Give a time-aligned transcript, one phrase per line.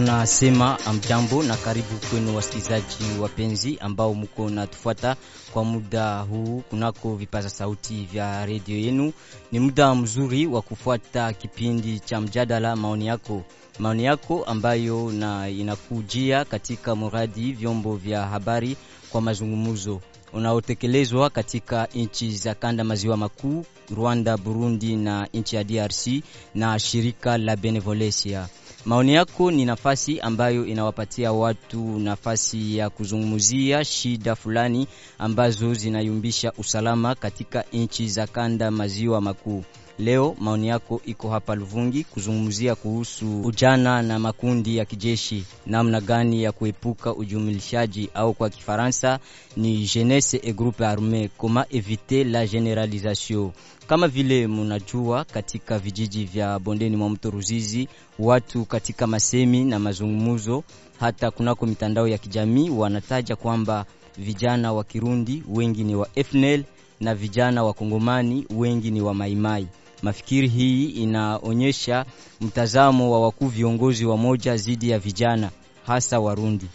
[0.00, 5.16] Tunasema amjambo na karibu kwenu wasikilizaji wapenzi ambao mko natufuata
[5.52, 9.12] kwa muda huu kunako vipaza sauti vya redio yenu.
[9.52, 13.42] Ni muda mzuri wa kufuata kipindi cha mjadala maoni yako,
[13.78, 18.76] maoni yako ambayo na inakujia katika muradi vyombo vya habari
[19.12, 20.00] kwa mazungumuzo
[20.32, 23.64] unaotekelezwa katika nchi za kanda maziwa makuu,
[23.96, 26.06] Rwanda, Burundi na nchi ya DRC
[26.54, 28.48] na shirika la Benevolencia.
[28.84, 34.86] Maoni yako ni nafasi ambayo inawapatia watu nafasi ya kuzungumzia shida fulani
[35.18, 39.64] ambazo zinayumbisha usalama katika nchi za kanda maziwa makuu.
[40.00, 46.42] Leo maoni yako iko hapa Luvungi kuzungumzia kuhusu ujana na makundi ya kijeshi, namna gani
[46.42, 49.18] ya kuepuka ujumlishaji au kwa Kifaransa
[49.56, 53.50] ni jeunesse et groupe arme, comment éviter la généralisation.
[53.86, 60.64] Kama vile munajua, katika vijiji vya bondeni mwa mto Ruzizi, watu katika masemi na mazungumzo,
[61.00, 63.86] hata kunako mitandao ya kijamii wanataja kwamba
[64.18, 66.64] vijana wa Kirundi wengi ni wa FNL
[67.00, 69.66] na vijana wa Kongomani wengi ni wa Maimai.
[70.02, 72.04] Mafikiri hii inaonyesha
[72.40, 75.50] mtazamo wa wakuu viongozi wa moja dhidi ya vijana
[75.86, 76.66] hasa Warundi.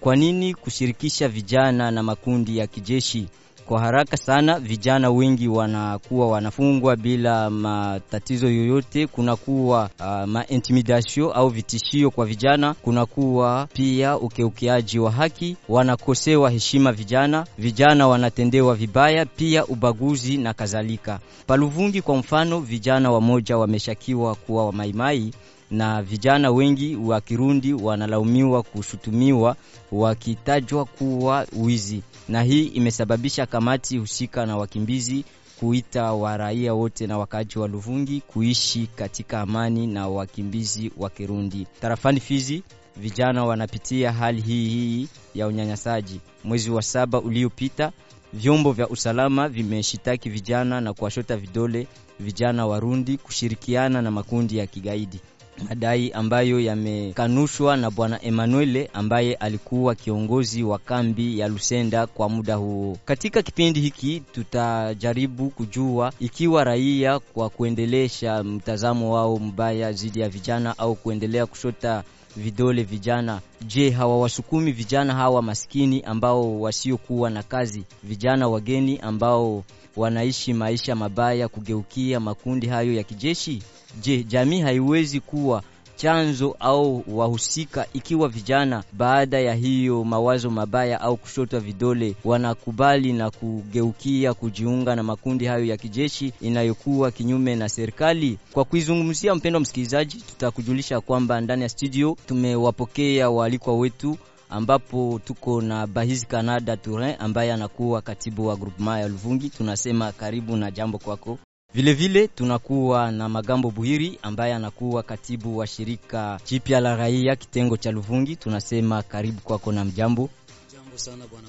[0.00, 3.26] Kwa nini kushirikisha vijana na makundi ya kijeshi?
[3.66, 9.06] Kwa haraka sana vijana wengi wanakuwa wanafungwa bila matatizo yoyote.
[9.06, 17.46] Kunakuwa uh, maintimidation au vitishio kwa vijana, kunakuwa pia ukeukeaji wa haki, wanakosewa heshima vijana,
[17.58, 21.18] vijana wanatendewa vibaya, pia ubaguzi na kadhalika.
[21.46, 25.32] Paluvungi kwa mfano, vijana wamoja wameshakiwa kuwa wamaimai
[25.70, 29.56] na vijana wengi wa Kirundi wanalaumiwa kushutumiwa
[29.92, 35.24] wakitajwa kuwa wizi, na hii imesababisha kamati husika na wakimbizi
[35.60, 41.66] kuita waraia wote na wakaaji wa Luvungi kuishi katika amani na wakimbizi wa Kirundi.
[41.80, 42.62] Tarafani Fizi,
[42.96, 46.20] vijana wanapitia hali hii hii ya unyanyasaji.
[46.44, 47.92] Mwezi wa saba uliopita,
[48.32, 51.86] vyombo vya usalama vimeshitaki vijana na kuwashota vidole
[52.20, 55.20] vijana Warundi kushirikiana na makundi ya kigaidi
[55.68, 62.54] madai ambayo yamekanushwa na bwana Emanuele ambaye alikuwa kiongozi wa kambi ya Lusenda kwa muda
[62.54, 62.96] huo.
[63.04, 70.78] Katika kipindi hiki tutajaribu kujua ikiwa raia kwa kuendelesha mtazamo wao mbaya dhidi ya vijana
[70.78, 72.02] au kuendelea kushota
[72.36, 79.64] vidole vijana, je, hawawasukumi vijana hawa maskini ambao wasiokuwa na kazi, vijana wageni ambao
[79.96, 83.62] wanaishi maisha mabaya kugeukia makundi hayo ya kijeshi?
[84.00, 85.62] Je, jamii haiwezi kuwa
[85.96, 93.30] chanzo au wahusika ikiwa vijana baada ya hiyo mawazo mabaya au kushotwa vidole wanakubali na
[93.30, 98.38] kugeukia kujiunga na makundi hayo ya kijeshi inayokuwa kinyume na serikali?
[98.52, 104.16] Kwa kuizungumzia, mpendwa msikilizaji, tutakujulisha kwamba ndani ya studio tumewapokea waalikwa wetu
[104.54, 109.50] ambapo tuko na Bahizi Canada Tourin ambaye anakuwa katibu wa groupement ya Luvungi.
[109.50, 111.38] Tunasema karibu na jambo kwako.
[111.74, 117.76] Vilevile vile, tunakuwa na Magambo Buhiri ambaye anakuwa katibu wa shirika jipya la raia kitengo
[117.76, 118.36] cha Luvungi.
[118.36, 120.30] Tunasema karibu kwako na mjambo.
[120.72, 121.48] Jambo sana bwana.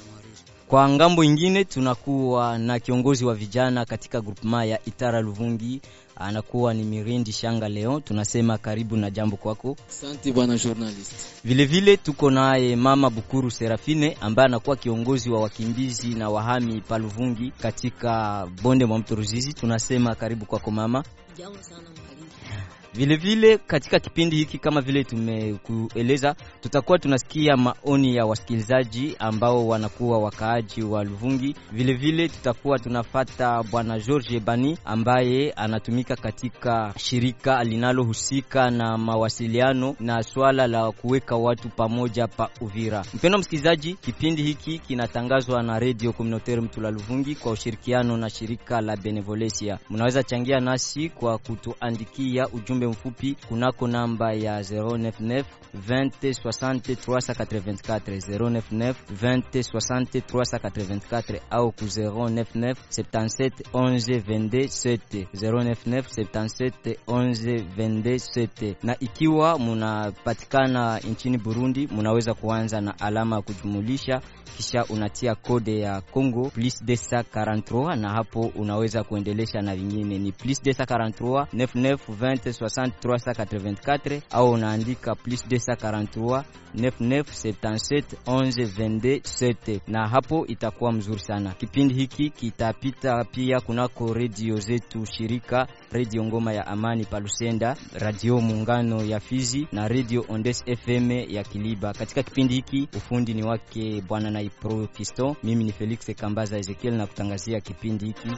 [0.67, 5.81] Kwa ng'ambo ingine tunakuwa na kiongozi wa vijana katika grupema ya Itara Luvungi
[6.15, 8.01] anakuwa ni Mirindi Shanga Leon.
[8.01, 9.77] Tunasema karibu na jambo kwako.
[9.89, 11.13] Asante bwana journalist.
[11.43, 17.51] Vilevile tuko naye mama Bukuru Serafine ambaye anakuwa kiongozi wa wakimbizi na wahami pa Luvungi
[17.51, 19.53] katika bonde mwa mto Ruzizi.
[19.53, 21.03] Tunasema karibu kwako mama.
[21.37, 21.89] Jambo sana
[22.97, 23.22] mwalimu.
[23.22, 30.81] vile katika kipindi hiki kama vile tumekueleza, tutakuwa tunasikia maoni ya wasikilizaji ambao wanakuwa wakaaji
[30.83, 31.55] wa Luvungi.
[31.72, 40.67] Vilevile tutakuwa tunafata bwana George Bani ambaye anatumika katika shirika linalohusika na mawasiliano na swala
[40.67, 43.05] la kuweka watu pamoja pa Uvira.
[43.14, 48.97] Mpendwa msikilizaji, kipindi hiki kinatangazwa na Radio Communautaire Mtula Luvungi kwa ushirikiano na shirika la
[48.97, 49.79] Benevolencia.
[49.90, 55.43] Mnaweza changia nasi kwa kutuandikia ujumbe mfupi kunako namba ya 099
[55.87, 66.02] 20 60 384 099 20 60 384 au ku 099 77 11 22 7 099
[66.02, 68.76] 77 11 22 7.
[68.84, 74.22] Na ikiwa munapatikana nchini Burundi, munaweza kuanza na alama ya kujumulisha
[74.58, 80.61] kisha unatia kode ya Congo plus 243 na hapo unaweza kuendelesha na vingine ni plus
[80.61, 86.43] 243 99 20 60384 au unaandika plus 243
[86.75, 91.51] 9977 11 22 7, na hapo itakuwa mzuri sana.
[91.53, 99.03] Kipindi hiki kitapita pia kunako redio zetu shirika, redio Ngoma ya Amani Palusenda, radio Muungano
[99.03, 101.93] ya Fizi na redio Ondes FM ya Kiliba.
[101.93, 107.07] Katika kipindi hiki ufundi ni wake bwana Naipro Fiston, mimi ni Felix Kambaza Ezekiel na
[107.07, 108.29] kutangazia kipindi hiki.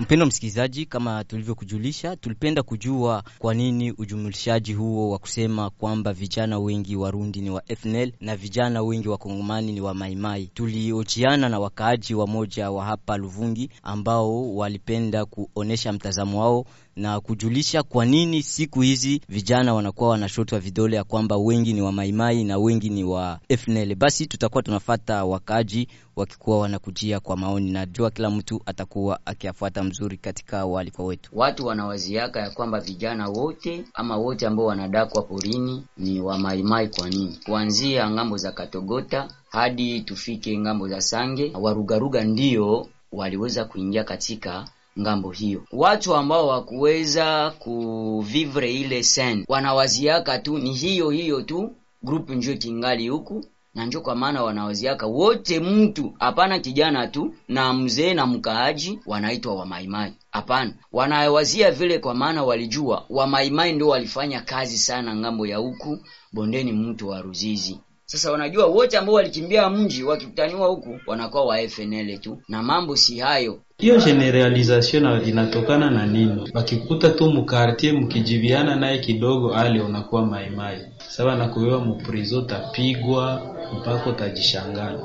[0.00, 6.96] Mpendo msikilizaji, kama tulivyokujulisha, tulipenda kujua kwa nini ujumulishaji huo wa kusema kwamba vijana wengi
[6.96, 10.46] Warundi ni wa FNL na vijana wengi wa Kongomani ni wa Maimai.
[10.46, 16.64] Tuliojiana na wakaaji wa moja wa hapa Luvungi ambao walipenda kuonesha mtazamo wao
[16.96, 21.92] na kujulisha kwa nini siku hizi vijana wanakuwa wanashotwa vidole ya kwamba wengi ni wa
[21.92, 23.94] Maimai na wengi ni wa FNL.
[23.94, 30.66] Basi tutakuwa tunafata wakaji wakikuwa wanakujia kwa maoni, najua kila mtu atakuwa akiafuata mzuri katika
[30.66, 31.30] waalikwa wetu.
[31.34, 36.88] Watu wanawaziaka ya kwamba vijana wote ama wote ambao wanadakwa porini ni wa Maimai.
[36.88, 37.38] Kwa nini?
[37.46, 44.68] Kuanzia ng'ambo za Katogota hadi tufike ng'ambo za Sange, warugaruga ndio waliweza kuingia katika
[45.00, 45.62] ng'ambo hiyo.
[45.72, 53.08] Watu ambao wakuweza kuvivre ile sen wanawaziaka tu ni hiyo hiyo tu grupu njo kingali
[53.08, 53.44] huku
[53.74, 59.54] na njo kwa maana wanawaziaka wote mtu, hapana kijana tu na mzee na mkaaji wanaitwa
[59.54, 60.12] wamaimai.
[60.30, 65.98] Hapana, wanawazia vile kwa maana walijua wamaimai ndio walifanya kazi sana ng'ambo ya huku
[66.32, 67.78] bondeni, mtu wa Ruzizi.
[68.06, 73.18] Sasa wanajua wote ambao walikimbia mji wakikutaniwa huku wanakuwa wa FNL tu, na mambo si
[73.18, 73.58] hayo.
[73.78, 76.50] Hiyo generalization inatokana na nini?
[76.54, 83.42] Wakikuta tu mkartie mkijiviana naye kidogo, ale unakuwa maimai sasa, nakuwewa muprizo tapigwa
[83.80, 84.98] mpaka utajishangana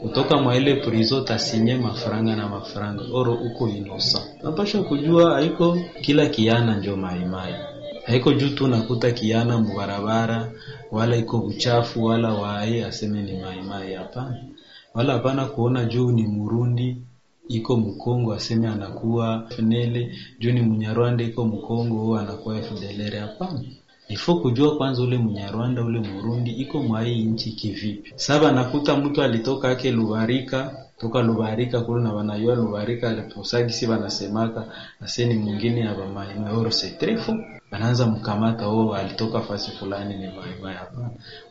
[0.00, 4.22] kutoka mwa ile prizo tasinye mafaranga na mafaranga, oro uko inosa.
[4.42, 7.54] Napasha kujua haiko kila kiana njo maimai,
[8.04, 10.52] haiko juu tu nakuta kiana mubarabara
[10.90, 13.94] wala iko uchafu wala wae aseme ni maimai.
[13.94, 14.44] Hapana,
[14.94, 16.96] wala hapana kuona juu ni Murundi
[17.48, 23.18] iko Mkongo aseme anakuwa FNL, juu ni Mnyarwanda iko Mkongo huo anakuwa FDLR.
[23.20, 23.60] Hapana,
[24.08, 28.12] ifo kujua kwanza ule Mnyarwanda ule Murundi iko mwa hii nchi kivipi.
[28.16, 34.64] Saba nakuta mtu alitoka ake Lubarika toka Lubarika kule na wanayua Lubarika aliposagisi wanasemaka
[35.00, 37.36] aseni mwingine ya bamaimai oro setrefu
[37.70, 40.74] banaanza mkamata oo alitoka fasi fulani ni maimai.
[40.74, 41.10] Hapana,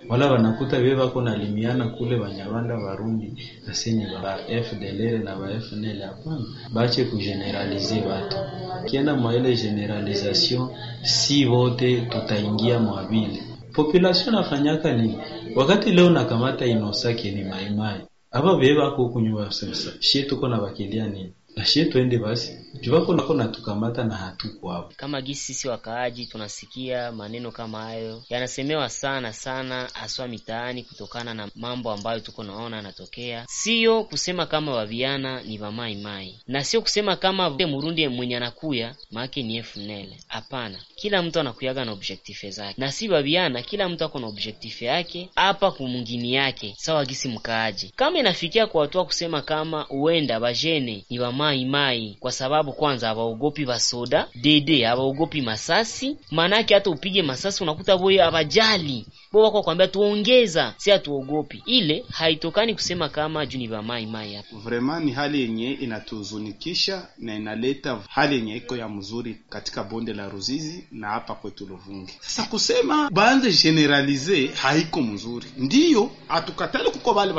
[0.10, 3.34] wala wanakuta wewe wako nalimiana kule Banyarwanda Barundi
[3.70, 6.02] aseni ba FDLR na ba FNL.
[6.02, 8.38] Hapana, bache kugeneralize batu
[8.86, 10.70] kienda mwa ile generalisation,
[11.04, 13.44] si vote tutaingia mwabili
[13.74, 15.18] population nafanyaka nini
[15.56, 19.92] wakati leo nakamata inosaki ni maimai aba bebe bako kunywa sasa.
[20.00, 21.34] Shie tuko na bakilia nini?
[21.56, 22.52] Na shie twende basi.
[22.82, 24.94] Juvako nako natukamata na hatuko hapo.
[24.98, 28.24] Kama gisi sisi wakaaji tunasikia maneno kama hayo.
[28.30, 33.46] Yanasemewa sana sana, haswa mitaani, kutokana na mambo ambayo tuko naona yanatokea.
[33.48, 39.58] Siyo kusema kama waviana ni vamaimai, na sio kusema kama Murundi mwenye anakuya maake ni
[39.58, 44.28] efunele, Hapana, kila mtu anakuyaga na objektife zake, na si babiana, kila mtu ako na
[44.28, 47.94] objektife yake hapa kumungini yake, sawa gisi mkaaji.
[47.96, 54.28] Kama inafikia kwa watu kusema kama uenda bajene ni vamaimai kwa sababu kwanza hawaogopi basoda
[54.36, 56.18] dede, hawaogopi masasi.
[56.32, 62.74] Maanake hata upige masasi unakuta boye abajali bo wako kwambia tuongeza, si atuogopi Ile haitokani
[62.74, 64.56] kusema kama juu ni ba mai mai hapa.
[64.58, 70.30] Vraiment ni hali yenye inatuzunikisha na inaleta hali yenye iko ya mzuri katika bonde la
[70.30, 72.14] Ruzizi na hapa kwetu Luvungi.
[72.20, 77.34] Sasa kusema baanze generalize haiko mzuri, ndiyo hatukatali kuko bale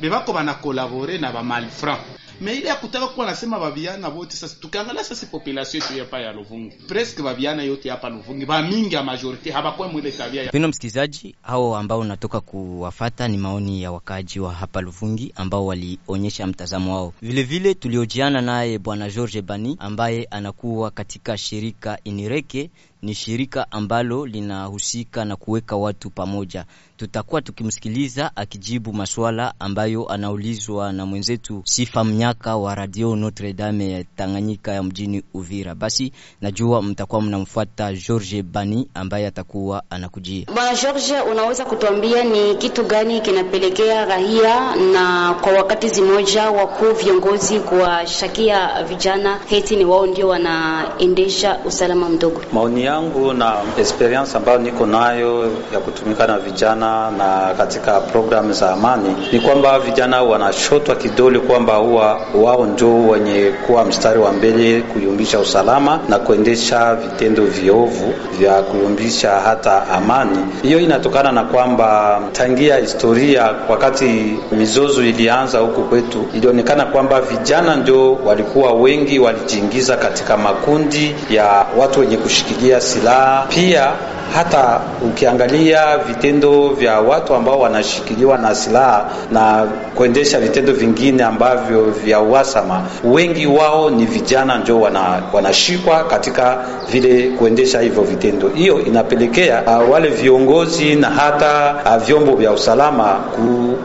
[0.00, 2.00] bevako bana kolabore na ba malfranc
[2.42, 6.32] me ile ya kutaka kuwa nasema baviana wote sasa, tukiangalia sasa population yetu hapa ya
[6.32, 10.68] Luvungi, presque baviana yote hapa Luvungi ba mingi ya majority habakuwa mwile tabia ya pino.
[10.68, 16.94] msikilizaji, hao ambao unatoka kuwafata ni maoni ya wakaaji wa hapa Luvungi ambao walionyesha mtazamo
[16.94, 17.12] wao.
[17.22, 22.70] Vilevile tuliojiana naye bwana George Bani ambaye anakuwa katika shirika Inireke
[23.02, 26.64] ni shirika ambalo linahusika na kuweka watu pamoja.
[27.02, 34.04] Tutakuwa tukimsikiliza akijibu maswala ambayo anaulizwa na mwenzetu Sifa Mnyaka wa Radio Notre Dame ya
[34.04, 35.74] Tanganyika ya mjini Uvira.
[35.74, 40.46] Basi najua mtakuwa mnamfuata George Bani ambaye atakuwa anakujia.
[40.54, 47.60] Bwana George, unaweza kutuambia ni kitu gani kinapelekea rahia na kwa wakati zimoja wakuu viongozi
[47.60, 52.42] kuwashakia vijana heti ni wao ndio wanaendesha usalama mdogo?
[52.52, 58.70] Maoni yangu na experience ambayo niko nayo ya kutumika na vijana na katika programu za
[58.72, 64.80] amani ni kwamba vijana wanashotwa kidole kwamba huwa wao ndio wenye kuwa mstari wa mbele
[64.80, 70.38] kuyumbisha usalama na kuendesha vitendo viovu vya kuyumbisha hata amani.
[70.62, 78.14] Hiyo inatokana na kwamba tangia historia, wakati mizozo ilianza huku kwetu, ilionekana kwamba vijana ndio
[78.14, 83.46] walikuwa wengi walijiingiza katika makundi ya watu wenye kushikilia silaha.
[83.48, 83.92] Pia
[84.34, 92.20] hata ukiangalia vitendo vya watu ambao wanashikiliwa na silaha na kuendesha vitendo vingine ambavyo vya
[92.20, 96.58] uhasama, wengi wao ni vijana ndio wana, wanashikwa katika
[96.90, 98.48] vile kuendesha hivyo vitendo.
[98.48, 103.04] Hiyo inapelekea uh, wale viongozi na hata uh, vyombo vya usalama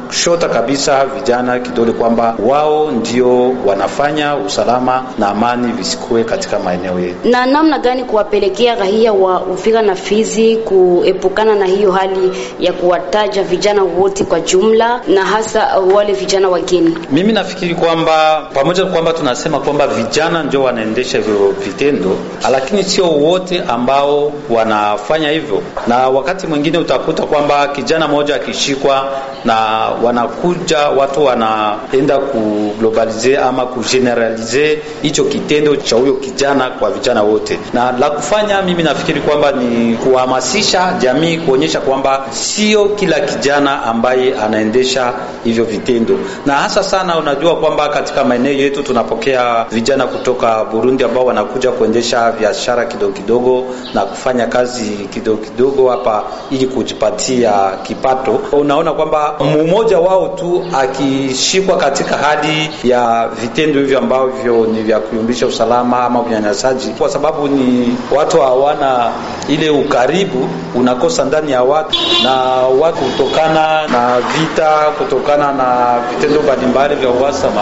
[0.07, 7.29] kushota kabisa vijana kidole kwamba wao ndio wanafanya usalama na amani visikue katika maeneo yetu.
[7.29, 10.26] Na namna gani kuwapelekea raia wa Uvira na Fizi
[10.65, 16.97] kuepukana na hiyo hali ya kuwataja vijana wote kwa jumla na hasa wale vijana wageni?
[17.11, 22.17] Mimi nafikiri kwamba pamoja na kwamba tunasema kwamba vijana ndio wanaendesha hivyo vitendo,
[22.51, 29.09] lakini sio wote ambao wanafanya hivyo, na wakati mwingine utakuta kwamba kijana mmoja akishikwa
[29.45, 29.55] na
[30.03, 37.91] wanakuja watu wanaenda kuglobalize ama kugeneralize hicho kitendo cha huyo kijana kwa vijana wote, na
[37.91, 45.13] la kufanya mimi nafikiri kwamba ni kuhamasisha jamii, kuonyesha kwamba sio kila kijana ambaye anaendesha
[45.43, 51.25] hivyo vitendo, na hasa sana, unajua kwamba katika maeneo yetu tunapokea vijana kutoka Burundi ambao
[51.25, 57.51] wanakuja kuendesha biashara kidogo kidogo na kufanya kazi kidogo kidogo hapa ili kujipatia
[57.83, 58.31] kipato.
[58.51, 65.47] Unaona kwamba mmoja wao tu akishikwa katika hali ya vitendo hivyo ambavyo ni vya kuyumbisha
[65.47, 69.11] usalama ama unyanyasaji, kwa sababu ni watu hawana
[69.49, 69.69] ile
[70.07, 72.33] ukaribu, unakosa ndani ya watu na
[72.81, 77.61] watu kutokana na vita, kutokana na vitendo mbalimbali vya uhasama,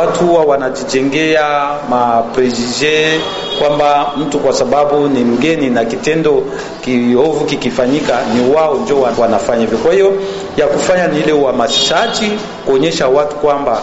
[0.00, 3.20] watu huwa wanajijengea maprejije
[3.58, 6.42] kwamba mtu kwa sababu ni mgeni na kitendo
[6.84, 9.78] kiovu kikifanyika ni wao ndio wanafanya hivyo.
[9.78, 10.12] Kwa hiyo
[10.56, 12.30] ya kufanya ni ile uhamasishaji,
[12.66, 13.80] kuonyesha watu kwamba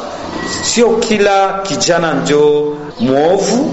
[0.62, 3.72] sio kila kijana ndio mwovu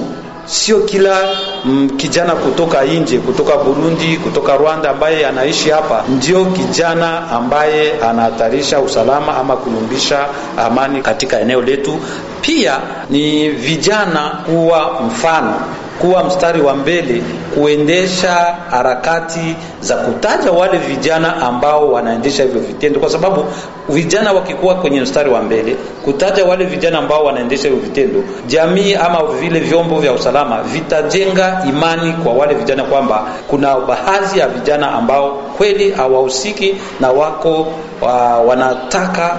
[0.50, 1.16] sio kila
[1.64, 8.80] mm, kijana kutoka nje, kutoka Burundi, kutoka Rwanda ambaye anaishi hapa ndio kijana ambaye anahatarisha
[8.80, 10.26] usalama ama kuyumbisha
[10.58, 11.98] amani katika eneo letu.
[12.40, 12.78] Pia
[13.10, 15.54] ni vijana kuwa mfano
[16.00, 17.22] kuwa mstari wa mbele
[17.54, 18.34] kuendesha
[18.70, 23.44] harakati za kutaja wale vijana ambao wanaendesha hivyo vitendo, kwa sababu
[23.88, 29.22] vijana wakikuwa kwenye mstari wa mbele kutaja wale vijana ambao wanaendesha hivyo vitendo, jamii ama
[29.40, 35.30] vile vyombo vya usalama vitajenga imani kwa wale vijana kwamba kuna baadhi ya vijana ambao
[35.56, 37.66] kweli hawahusiki na wako
[38.00, 39.36] wa, wanataka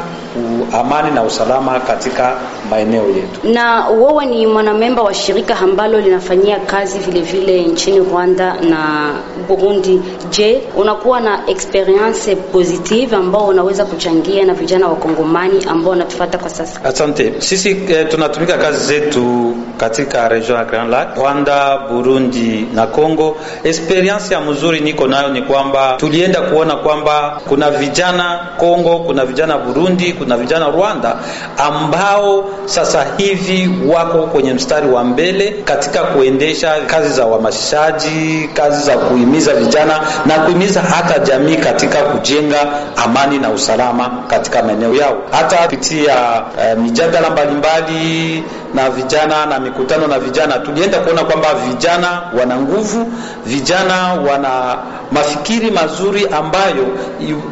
[0.79, 2.33] amani na usalama katika
[2.71, 3.47] maeneo yetu.
[3.53, 9.11] Na wewe ni mwanamemba wa shirika ambalo linafanyia kazi vile vile nchini Rwanda na
[9.47, 10.01] Burundi.
[10.29, 16.49] Je, unakuwa na experience positive ambao unaweza kuchangia na vijana wa Kongomani ambao wanatufuata kwa
[16.49, 16.83] sasa?
[16.85, 17.33] Asante.
[17.41, 23.37] Sisi eh, tunatumika kazi zetu katika region ya Grand Lac, Rwanda, Burundi na Kongo.
[23.63, 29.57] Experience ya mzuri niko nayo ni kwamba tulienda kuona kwamba kuna vijana Kongo, kuna vijana
[29.57, 31.19] Burundi, kuna vijana Rwanda
[31.57, 38.97] ambao sasa hivi wako kwenye mstari wa mbele katika kuendesha kazi za uhamasishaji, kazi za
[38.97, 45.57] kuhimiza vijana na kuhimiza hata jamii katika kujenga amani na usalama katika maeneo yao, hata
[45.57, 52.55] kupitia eh, mijadala mbalimbali na vijana na mikutano na vijana, tulienda kuona kwamba vijana wana
[52.57, 53.11] nguvu,
[53.45, 54.77] vijana wana
[55.11, 56.87] mafikiri mazuri ambayo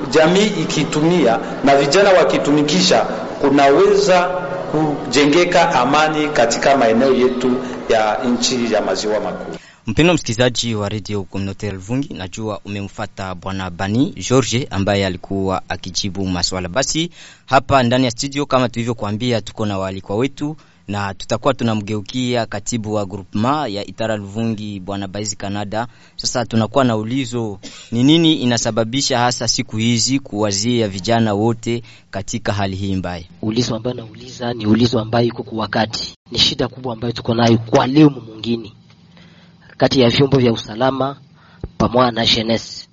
[0.10, 3.06] jamii ikitumia na vijana wakitumikisha
[3.42, 4.28] kunaweza
[4.72, 7.56] kujengeka amani katika maeneo yetu
[7.90, 9.56] ya nchi ya maziwa makuu.
[9.88, 16.70] Mpendo msikilizaji wa redio Communautaire Luvungi, najua umemfata bwana Bani George ambaye alikuwa akijibu maswala.
[16.70, 17.10] Basi
[17.46, 20.56] hapa ndani ya studio, kama tulivyokuambia, tuko na waalikwa wetu
[20.90, 25.88] na tutakuwa tunamgeukia katibu wa groupement ya Itara Luvungi bwana Baizi Canada.
[26.16, 27.60] Sasa tunakuwa na ulizo,
[27.92, 33.24] ni nini inasababisha hasa siku hizi kuwazia vijana wote katika hali hii mbaya?
[33.42, 37.58] Ulizo ambayo nauliza ni ulizo ambayo iko kwa wakati, ni shida kubwa ambayo tuko nayo
[37.58, 38.74] kwa leo mwingine
[39.78, 41.18] kati ya vyombo vya usalama
[41.78, 42.88] pamoja na jeunesse.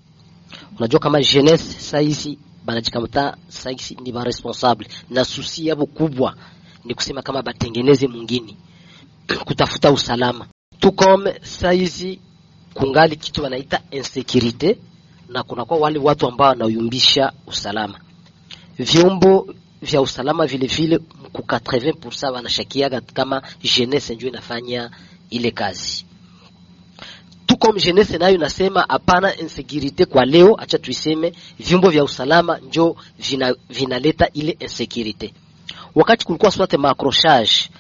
[0.79, 6.35] Unajua kama jeunesse saizi banajikamata saizi ni ba responsable na susi yabo kubwa
[6.87, 8.57] ni kusema kama batengeneze mwingine
[9.47, 10.47] kutafuta usalama
[10.81, 12.21] tukome saizi
[12.75, 14.77] kungali kitu wanaita insecurity
[15.29, 18.01] na kunakuwa wale watu ambao wanayumbisha usalama.
[18.79, 20.99] Vyombo vya usalama vile vile
[21.33, 24.91] ku 80% wanashakiaga kama jeunesse ndio inafanya
[25.31, 26.07] ile kazi
[27.47, 33.55] tuko jeunesse nayo nasema hapana insecurity kwa leo, acha tuiseme vyombo vya usalama njo vina,
[33.71, 35.33] vinaleta ile insecurity.
[35.97, 37.71] Wakati kulikuwa swate macrochage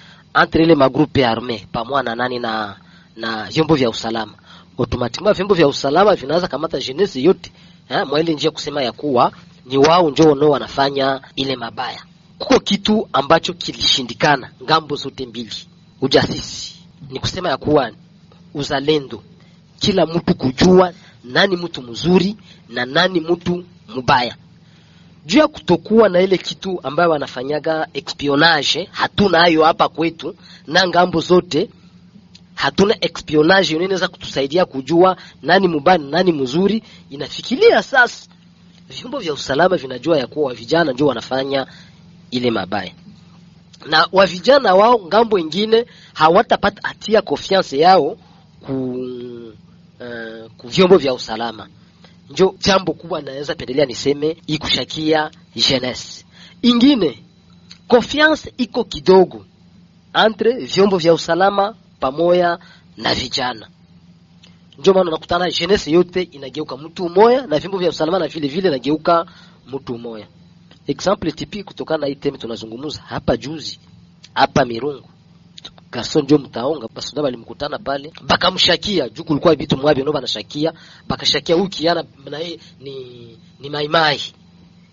[0.42, 2.76] entre ile magroupe arme pamoja na nani na
[3.16, 4.32] na vyombo vya usalama,
[4.78, 7.52] automatiquement vyombo vya usalama vinaanza kamata jeunesse yote
[7.88, 9.32] eh, mwa ile njia kusema ya kuwa
[9.66, 12.02] ni wao njo wao wanafanya ile mabaya.
[12.38, 15.54] Kuko kitu ambacho kilishindikana ng'ambo zote mbili,
[16.00, 16.74] ujasisi
[17.10, 17.90] ni kusema ya kuwa
[18.54, 19.22] uzalendo
[19.78, 20.92] kila mtu kujua
[21.24, 22.36] nani mtu mzuri
[22.68, 23.64] na nani mtu
[23.96, 24.36] mbaya.
[25.26, 30.34] Juu ya kutokuwa na ile kitu ambayo wanafanyaga espionage, hatuna hayo hapa kwetu
[30.66, 31.70] na ng'ambo zote.
[32.54, 36.82] Hatuna espionage inaweza kutusaidia kujua nani mubani nani mzuri.
[37.10, 38.28] Inafikiria sasa.
[38.88, 41.66] Vyombo vya usalama vinajua ya kuwa vijana ndio wanafanya
[42.30, 42.92] ile mabaya,
[43.86, 48.16] na wa vijana wao ng'ambo ingine hawatapata hatia confiance yao
[48.66, 49.02] ku
[50.00, 51.68] Uh, ku vyombo vya usalama
[52.30, 56.24] njo jambo kubwa naweza pendelea niseme ikushakia jeunesse
[56.62, 57.22] ingine.
[57.88, 59.44] Confiance iko kidogo
[60.26, 62.58] entre vyombo vya usalama pamoja
[62.96, 63.68] na vijana,
[64.78, 68.68] ndio maana unakutana jeunesse yote inageuka mtu mmoja na vyombo vya usalama na vile vile
[68.68, 69.26] inageuka
[69.66, 70.26] mtu mmoja.
[70.86, 73.80] Example tipi kutokana na hii teme tunazungumza hapa juzi
[74.34, 75.08] hapa Mirungu
[75.92, 79.08] Garson njo mtaonga basi basuda balimkutana pale bakamshakia.
[79.08, 80.72] Juu kulikuwa vitu mwabi no banashakia.
[81.08, 84.20] Bakashakia huyu kiana na yeye ni ni maimai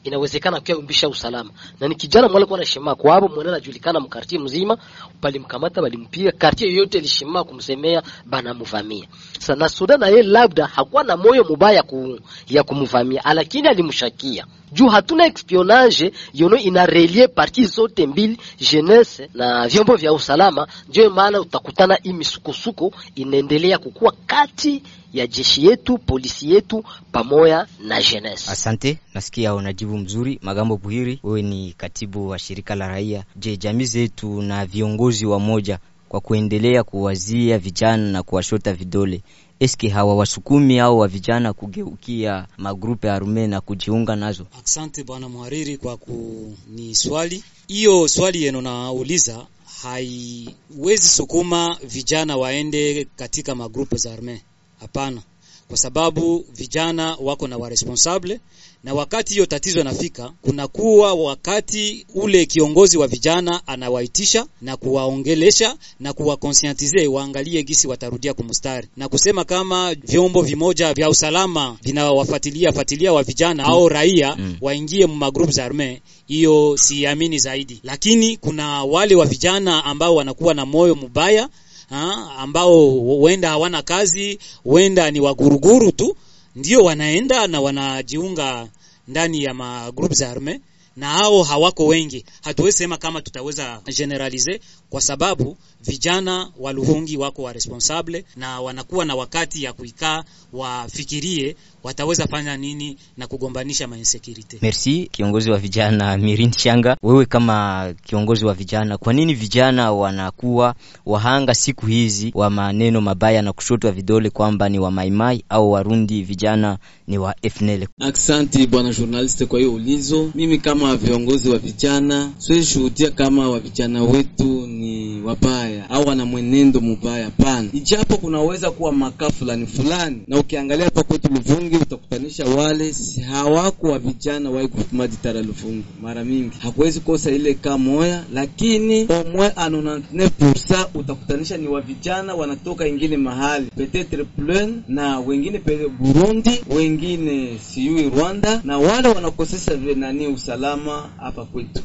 [0.04, 1.50] inawezekana kwa umbisha usalama.
[1.80, 4.78] Na ni kijana mwale kwa nashima kwa hapo mwana anajulikana mkartie mzima
[5.22, 9.08] balimkamata balimpiga kartie yote ilishima kumsemea bana mvamia
[9.40, 12.20] sasa na Sudan na yeye labda hakuwa na moyo mubaya ku,
[12.50, 14.46] ya kumvamia lakini alimshakia.
[14.72, 20.68] Juu hatuna espionage yono ina relie parti zote mbili jeunesse na vyombo vya usalama.
[20.90, 24.84] Ndio maana utakutana hii misukosuko inaendelea kukua kati
[25.14, 28.52] ya jeshi yetu, polisi yetu pamoja na jeunesse.
[28.52, 30.40] Asante, nasikia unajibu mzuri.
[30.42, 33.24] Magambo Buhiri, wewe ni katibu wa shirika la raia.
[33.36, 39.22] Je, jamii zetu na viongozi wa moja kwa kuendelea kuwazia vijana na kuwashota vidole
[39.60, 44.46] eske hawawasukumi au wa vijana kugeukia magrupe arume na kujiunga nazo?
[44.64, 48.08] Asante bwana mhariri kwa kuni swali hiyo.
[48.08, 49.46] Swali yenu nauliza
[49.82, 54.42] haiwezi sukuma vijana waende katika magrupe za arme,
[54.84, 55.22] hapana,
[55.68, 58.40] kwa sababu vijana wako na waresponsable
[58.84, 66.14] na wakati hiyo tatizo inafika, kunakuwa wakati ule kiongozi wa vijana anawaitisha na kuwaongelesha na
[66.14, 73.24] kuwakonsientize waangalie gisi watarudia kumustari na kusema kama vyombo vimoja vya usalama vinawafuatilia fatilia wa
[73.24, 74.56] vijana au raia mm.
[74.62, 76.02] waingie mu magroup za arme.
[76.28, 81.50] Hiyo siamini zaidi, lakini kuna wale wa vijana ambao wanakuwa na moyo mubaya
[81.94, 86.16] ha, ambao huenda hawana kazi, huenda ni waguruguru tu
[86.56, 88.68] ndio wanaenda na wanajiunga
[89.08, 90.62] ndani ya magroup za arme,
[90.98, 92.26] na hao hawako wengi.
[92.42, 94.60] Hatuwezi sema kama tutaweza generalize,
[94.94, 101.56] kwa sababu vijana wa Luhungi wako wa responsable na wanakuwa na wakati ya kuikaa wafikirie
[101.84, 104.58] wataweza fanya nini na kugombanisha ma insecurity.
[104.62, 110.76] Merci kiongozi wa vijana Mirin Shanga, wewe kama kiongozi wa vijana, kwa nini vijana wanakuwa
[111.06, 116.24] wahanga siku hizi wa maneno mabaya na kushotwa vidole kwamba ni wa maimai au warundi
[116.24, 116.78] vijana
[117.08, 117.88] ni wa FNL?
[118.00, 120.32] Asante bwana journaliste kwa hiyo ulizo.
[120.36, 124.83] Mimi kama viongozi wa vijana siwezi shuhudia kama wa vijana wetu ni
[125.26, 131.04] wabaya au wana mwenendo mubaya, pana, ijapo kunaweza kuwa makaa fulani fulani, na ukiangalia hapa
[131.04, 137.00] kwetu Luvungi utakutanisha wale si hawako wa vijana wa kutuma ditara Luvungi, mara mingi hakuwezi
[137.00, 143.66] kosa ile ka moya, lakini omwe a 99% utakutanisha ni wa vijana wanatoka ingine mahali
[143.78, 151.10] petetre plen na wengine pe Burundi, wengine siyui Rwanda, na wale wanakosesa vile nani usalama
[151.18, 151.82] hapa kwetu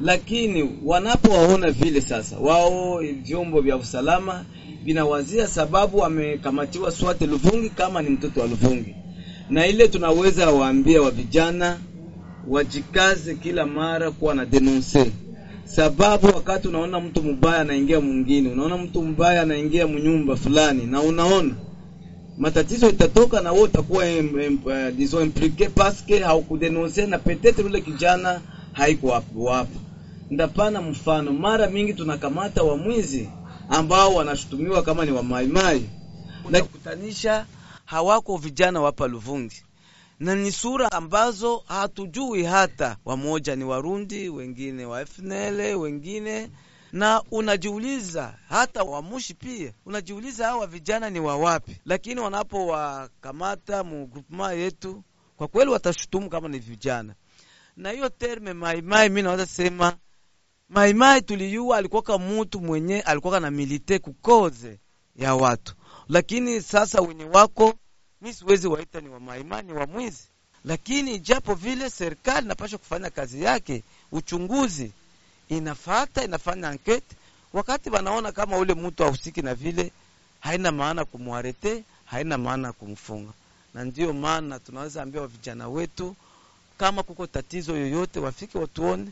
[0.00, 4.44] lakini wanapowaona vile sasa, wao vyombo vya usalama
[4.84, 8.94] vinawazia sababu amekamatiwa swate Luvungi kama ni mtoto wa Luvungi,
[9.50, 11.78] na ile tunaweza waambia wa vijana
[12.48, 15.12] wajikaze kila mara kuwa na denonse,
[15.64, 21.54] sababu wakati unaona mtu mbaya anaingia mwingine, unaona mtu mbaya anaingia mnyumba fulani, na unaona
[22.38, 24.04] matatizo itatoka, na wewe utakuwa
[24.96, 28.40] disons implique parce que haukudenonse na peut-être ule kijana
[28.72, 29.68] haiko hapo.
[30.30, 33.30] Ndapana mfano, mara mingi tunakamata wamwizi
[33.68, 35.88] ambao wanashutumiwa kama ni wamaimai
[36.50, 37.46] na kutanisha
[37.84, 39.62] hawako vijana wapa Luvungi,
[40.20, 42.96] na ni sura ambazo hatujui hata.
[43.04, 46.50] Wamoja ni Warundi, wengine wa FNL, wengine
[46.92, 55.02] na unajiuliza hata wamushi pia unajiuliza hawa vijana ni wawapi, lakini wanapowakamata mu groupement yetu
[55.36, 57.14] kwa kweli watashutumu kama ni vijana.
[57.76, 59.96] Na hiyo terme maimai, mimi naweza sema
[60.70, 64.78] maimai tuliyua alikuwaka mutu mwenye alikuwaka na milite kukoze
[65.16, 65.74] ya watu,
[66.08, 67.74] lakini sasa wenye wako
[68.20, 70.24] mi siwezi waita ni wa ni wa mwizi.
[70.64, 74.92] Lakini japo vile serikali napasha kufanya kazi yake, uchunguzi
[75.48, 77.16] inafata inafanya ankete,
[77.52, 79.92] wakati wanaona kama ule mtu ahusiki na vile,
[80.40, 83.32] haina maana kumwarete, haina maana kumfunga.
[83.74, 86.16] Na ndiyo maana tunaweza ambia vijana wetu
[86.78, 89.10] kama kuko tatizo yoyote, wafike watuone,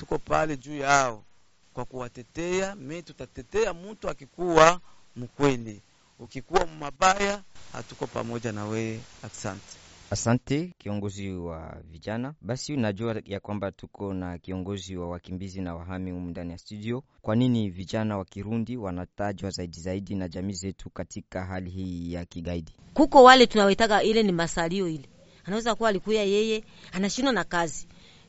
[0.00, 1.24] tuko pale juu yao
[1.72, 2.74] kwa kuwatetea.
[2.74, 4.80] Mi tutatetea mtu akikuwa
[5.16, 5.82] mkweli,
[6.18, 9.00] ukikuwa mabaya, hatuko pamoja na wewe.
[9.22, 9.76] Asante.
[10.10, 12.34] Asante kiongozi wa vijana.
[12.40, 17.02] Basi unajua ya kwamba tuko na kiongozi wa wakimbizi na wahami humu ndani ya studio.
[17.22, 22.24] Kwa nini vijana wa Kirundi wanatajwa zaidi zaidi na jamii zetu katika hali hii ya
[22.24, 22.72] kigaidi?
[22.94, 25.08] Kuko wale tunawetaga ile ni masalio, ile
[25.44, 27.86] anaweza kuwa alikuya yeye anashindwa na kazi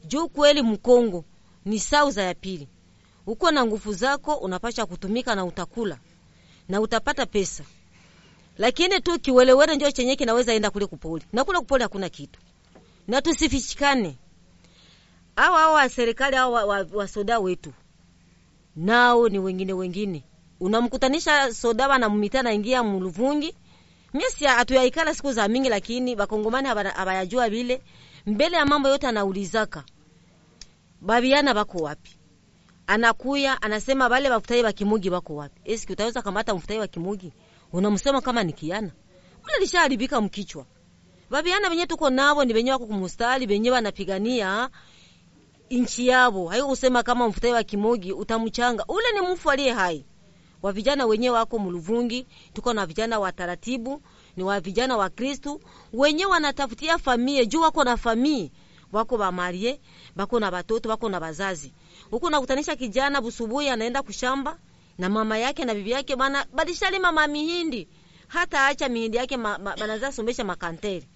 [0.08, 1.26] juu kweli Mkongo
[1.66, 2.68] ni sauza ya pili,
[3.28, 5.98] uko na nguvu zako unapasha kutumika na utakula.
[6.70, 7.64] Na utapata pesa.
[8.58, 11.26] Lakini tu kiwelewele ndio chenye kinaweza enda kule kupoli.
[11.34, 12.40] Na kule kupoli hakuna kitu,
[13.08, 14.18] na tusifichikane.
[15.36, 17.74] Hao hao wa serikali hao wa, wa, soda wetu.
[18.76, 20.24] Nao ni wengine wengine,
[20.60, 23.56] unamkutanisha soda wana mumita na ingia muluvungi.
[24.14, 27.82] Mimi atuyaikala siku za mingi, lakini bakongomani abayajua vile.
[28.26, 29.84] Mbele ya mambo yote anaulizaka
[31.02, 32.18] babiana bako wapi
[32.88, 35.62] anakuya anasema bale bafutai ba kimugi bako wapi?
[35.66, 37.34] Eski utaweza kamata mfutai wa kimugi
[37.74, 38.92] unamsema kama ni kiana
[39.44, 40.66] ule lishaharibika mkichwa.
[41.30, 44.70] Babiana benye tuko nabo ni benye wako kumustali benye wanapigania
[45.70, 50.06] inchi yabo, hayo kusema kama mfutai wa kimugi utamchanga ule ni mfu aliye hai.
[50.62, 54.02] Wa vijana wenyewe wako muluvungi, tuko na vijana wa taratibu,
[54.38, 55.62] ni wa vijana wa Kristu
[55.94, 58.50] wenyewe wanatafutia familia juu wako na familia
[58.92, 59.80] wako ba marie
[60.16, 61.74] bako na batoto bako na bazazi.
[62.12, 64.58] Huko nakutanisha kijana busubuhi anaenda kushamba
[64.98, 67.88] na mama yake na bibi yake bana badishalima mihindi,
[68.28, 71.08] hata acha mihindi yake ma, ma, banaza sombesha makantere.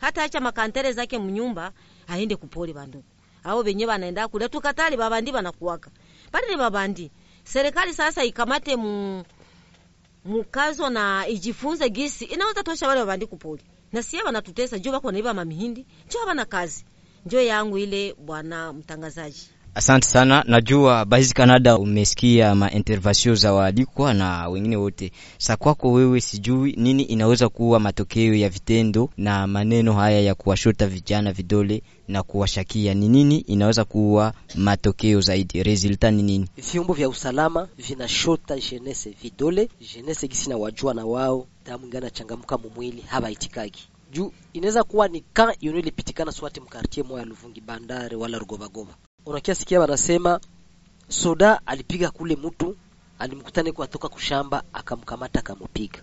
[0.00, 1.72] Hata acha makantere zake mnyumba
[2.08, 3.04] aende kupoli banduku
[3.42, 5.90] Hao benye banaenda kule tukatali babandi banakuwaka
[6.32, 7.10] bali ni babandi.
[7.44, 9.24] Serikali sasa ikamate mu
[10.24, 12.24] mukazo na ijifunze gisi.
[12.24, 16.84] Inaweza tosha wale babandi kupoli na sie banatutesa juu bako naiba mamihindi juu bana kazi
[17.26, 20.44] njo yangu ile bwana mtangazaji Asante sana.
[20.46, 25.12] Najua basi Canada umesikia maintervention za waalikwa na wengine wote.
[25.38, 30.86] Sa kwako wewe, sijui nini inaweza kuwa matokeo ya vitendo na maneno haya ya kuwashota
[30.86, 35.62] vijana vidole na kuwashakia, ni nini inaweza kuwa matokeo zaidi?
[35.62, 36.48] Resulta ni nini?
[36.72, 42.58] Vyombo vya usalama vinashota jenese vidole, jenese gisi na wajua na wao damu ngana changamka
[42.58, 48.16] mumwili haba itikagi juu inaweza kuwa ni ka yono ilipitikana swati mkartie moya Luvungi bandare
[48.16, 48.94] wala Rugobagoba.
[49.26, 50.40] Unakia sikia wanasema
[51.08, 52.76] soda alipiga kule mtu
[53.18, 56.02] alimkutana kwa toka kushamba akamkamata akamupiga.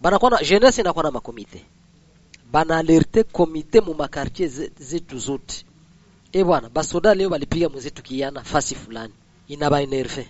[0.00, 1.64] Bana kwa na jeunesse inakuwa na makomite.
[2.52, 4.48] Bana alerte komite mu makartie
[4.80, 5.64] zetu zote.
[6.32, 9.14] E bwana basoda leo balipiga mwenzetu kiana fasi fulani.
[9.48, 10.28] Inaba enerve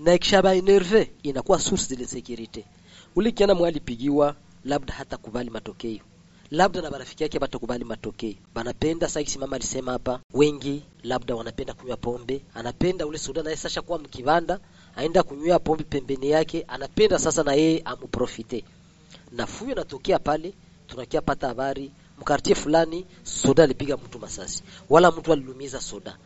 [0.00, 2.64] na ikishaba enerve inakuwa source de sécurité
[3.16, 5.98] ule kiana mwalipigiwa labda hata kubali matokeo
[6.50, 8.34] labda na marafiki yake batakubali matokeo.
[8.54, 12.42] Banapenda sasa, kisi mama alisema hapa, wengi labda wanapenda kunywa pombe.
[12.54, 14.60] Anapenda ule soda naye sasha kuwa mkibanda,
[14.96, 18.64] aenda kunywa pombe pembeni yake, anapenda sasa na yeye amuprofite.
[19.32, 20.54] Na fuyo natokea pale,
[20.86, 26.16] tunakia pata habari mkartie fulani soda alipiga mtu masasi, wala mtu alilumiza soda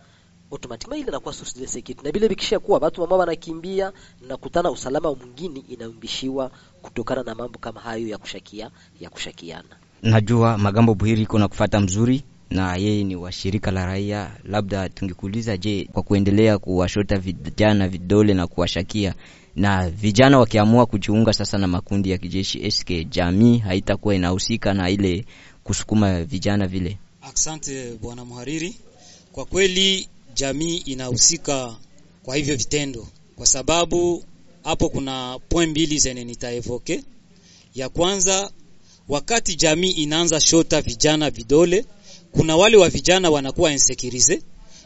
[0.52, 3.92] automatically ile inakuwa source de security, na vile bikisha kuwa watu mama wanakimbia
[4.28, 6.50] na kutana usalama mwingine inaumbishiwa
[6.82, 9.68] kutokana na mambo kama hayo ya kushakia ya kushakiana.
[10.02, 14.30] Najua Magambo Buhiri iko na kufata mzuri na yeye ni washirika la raia.
[14.44, 19.14] Labda tungekuuliza, je, kwa kuendelea kuwashota vijana vidole na kuwashakia
[19.56, 25.24] na vijana wakiamua kujiunga sasa na makundi ya kijeshi, SK, jamii haitakuwa inahusika na ile
[25.64, 26.98] kusukuma vijana vile?
[27.22, 28.76] Asante bwana mhariri,
[29.32, 30.08] kwa kweli
[30.40, 31.76] jamii inahusika
[32.22, 34.24] kwa hivyo vitendo, kwa sababu
[34.64, 37.03] hapo kuna point mbili zenye nitaevoke.
[37.74, 38.50] Ya kwanza
[39.09, 41.85] wakati jamii inaanza shota vijana vidole,
[42.33, 44.42] kuna wale wa vijana wanakuwa insekirize,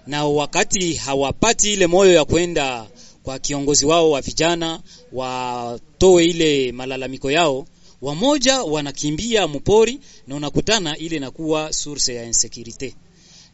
[0.06, 2.86] na wakati hawapati ile moyo ya kwenda
[3.22, 4.80] kwa kiongozi wao wa vijana
[5.12, 7.66] watoe ile malalamiko yao,
[8.02, 12.94] wamoja wanakimbia mpori na unakutana ile inakuwa source ya insecurity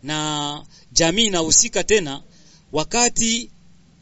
[0.02, 2.22] na jamii inahusika tena
[2.72, 3.50] wakati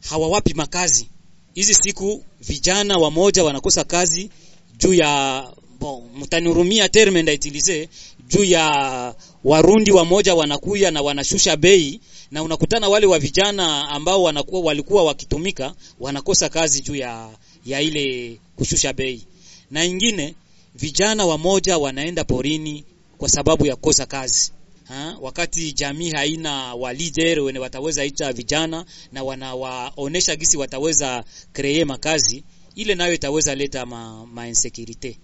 [0.08, 1.08] hawawapi makazi.
[1.54, 4.30] Hizi siku vijana wamoja wanakosa kazi
[4.78, 5.44] juu ya
[5.80, 7.88] bon, mtanihurumia terme ndaitilize
[8.28, 14.60] juu ya warundi wamoja wanakuya na wanashusha bei na unakutana wale wa vijana ambao wanakuwa
[14.60, 17.30] walikuwa wakitumika wanakosa kazi juu ya,
[17.66, 19.22] ya ile kushusha bei.
[19.70, 20.34] Na ingine
[20.74, 22.84] vijana wamoja wanaenda porini
[23.18, 24.52] kwa sababu ya kukosa kazi
[24.88, 25.16] ha?
[25.20, 32.44] wakati jamii haina wa leader wenye wataweza ita vijana na wanawaonesha gisi wataweza kreye makazi
[32.74, 35.18] ile nayo itaweza leta ma, ma insecurity.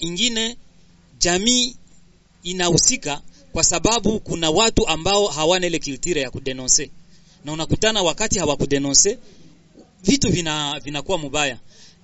[0.00, 0.56] Ingine
[1.18, 1.76] jamii
[2.42, 3.20] inahusika
[3.52, 6.90] kwa sababu kuna watu ambao hawana ile kiltire ya kudenonse
[7.44, 9.18] na unakutana wakati hawakudenonse
[10.04, 11.58] vitu vina vinakuwa mubaya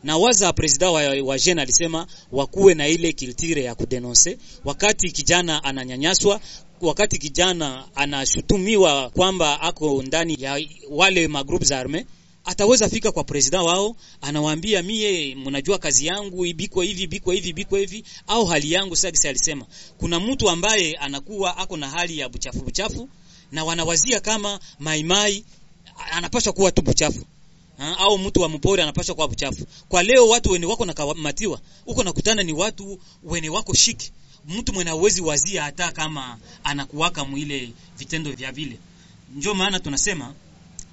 [0.04, 5.64] na waza presida wa, wa Jeune alisema wakuwe na ile kiltire ya kudenonse wakati kijana
[5.64, 6.40] ananyanyaswa
[6.80, 12.06] wakati kijana anashutumiwa kwamba ako ndani ya wale magroup za arme
[12.44, 17.76] ataweza fika kwa president wao anawaambia mie mnajua kazi yangu ibiko hivi biko hivi biko
[17.76, 18.04] hivi.
[18.26, 19.66] Au hali yangu sasa alisema
[19.98, 23.08] kuna mtu ambaye anakuwa ako na hali ya buchafu buchafu
[23.52, 25.44] na wanawazia kama maimai
[26.12, 27.24] anapaswa kuwa tu buchafu
[27.78, 29.66] ha, au mtu wa mpori anapaswa kuwa mchafu.
[29.88, 34.12] kwa leo watu wenye wako nakamatiwa huko nakutana ni watu wenye wako shiki
[34.48, 38.78] mtu mwenye hawezi wazia hata kama anakuwaka mwile vitendo vya vile
[39.34, 40.34] ndio maana tunasema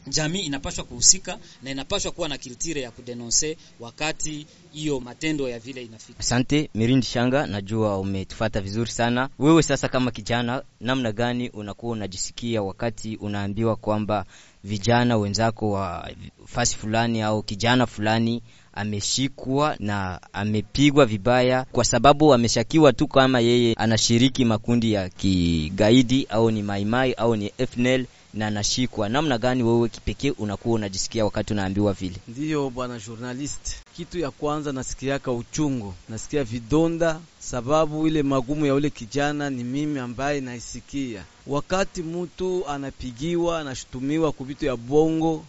[0.07, 5.83] jamii inapaswa kuhusika na inapaswa kuwa na kiltire ya kudenonse wakati hiyo matendo ya vile
[5.83, 6.19] inafika.
[6.19, 9.29] Asante Mirindi Shanga, najua umetufata vizuri sana.
[9.39, 14.25] Wewe sasa kama kijana, namna gani unakuwa unajisikia wakati unaambiwa kwamba
[14.65, 16.09] vijana wenzako wa
[16.45, 18.41] fasi fulani au kijana fulani
[18.73, 26.51] ameshikwa na amepigwa vibaya kwa sababu ameshakiwa tu kama yeye anashiriki makundi ya kigaidi au
[26.51, 29.09] ni maimai au ni FNL na anashikwa.
[29.09, 32.15] Namna gani wewe kipekee unakuwa unajisikia wakati unaambiwa vile?
[32.27, 38.89] Ndiyo bwana journalist, kitu ya kwanza nasikiaka uchungu, nasikia vidonda, sababu ile magumu ya ule
[38.89, 41.23] kijana ni mimi ambaye naisikia.
[41.47, 45.45] Wakati mtu anapigiwa anashutumiwa kuvitu ya bongo,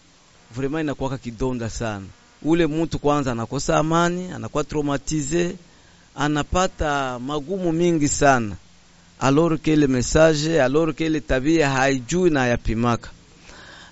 [0.55, 2.05] vraiment inakuwaka kidonda sana.
[2.43, 5.55] Ule mtu kwanza anakosa amani, anakuwa traumatize,
[6.15, 8.55] anapata magumu mingi sana
[9.19, 13.09] alors que ile message alors que ile tabia haijui na yapimaka,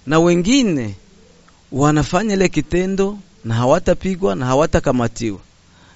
[0.07, 0.95] na wengine
[1.71, 5.39] wanafanya ile kitendo na hawatapigwa na hawatakamatiwa,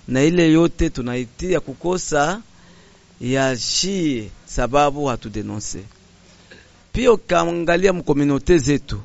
[0.08, 2.42] na ile yote tunaitia kukosa
[3.22, 5.80] ya shie, sababu hatudenonse.
[6.94, 9.02] Pia ukaangalia mkomunote zetu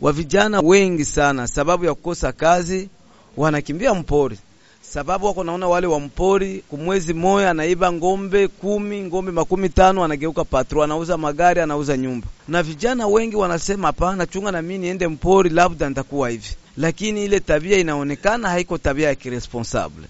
[0.00, 2.88] wa vijana wengi sana, sababu ya kukosa kazi
[3.36, 4.38] wanakimbia mpori
[4.92, 10.44] sababu wako naona wale wa mpori kumwezi moya anaiba ngombe kumi ngombe makumi tano anageuka
[10.44, 12.26] patro, anauza magari, anauza nyumba.
[12.48, 16.48] Na vijana wengi wanasema hapana, chunga na mimi niende mpori, labda nitakuwa hivi.
[16.76, 20.04] Lakini ile tabia inaonekana haiko tabia ya kiresponsable.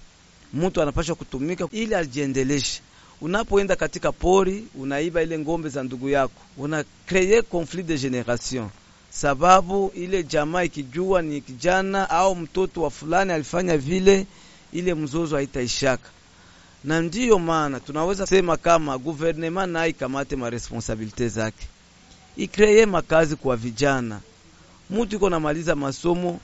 [0.53, 2.81] Mtu anapaswa kutumika ili ajiendeleshe.
[3.21, 8.69] Unapoenda katika pori, unaiba ile ngombe za ndugu yako, una kreye conflit de generation
[9.11, 14.25] sababu ile jamaa ikijua ni kijana au mtoto wa fulani alifanya vile
[14.73, 16.09] ile mzozo haitaishaka,
[16.83, 21.67] na ndiyo maana tunaweza sema kama guvernema naye ikamate maresponsabilite zake,
[22.37, 24.19] ikreye makazi kwa vijana.
[24.89, 26.39] Mutu iko namaliza masomo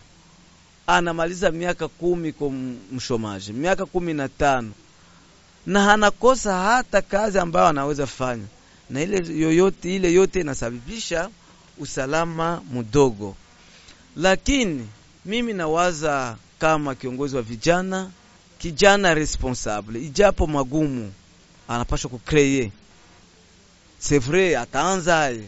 [0.88, 2.52] anamaliza miaka kumi kwa
[2.92, 4.72] mshomaji, miaka kumi na tano
[5.66, 8.46] na anakosa hata kazi ambayo anaweza fanya,
[8.90, 11.30] na ile yoyote ile yote inasababisha
[11.78, 13.36] usalama mdogo.
[14.16, 14.88] Lakini
[15.26, 18.10] mimi nawaza kama kiongozi wa vijana,
[18.58, 21.14] kijana responsable, ijapo magumu,
[21.68, 22.72] anapaswa kukreye.
[24.00, 24.58] sevre.
[24.58, 25.48] Ataanzaye ataanza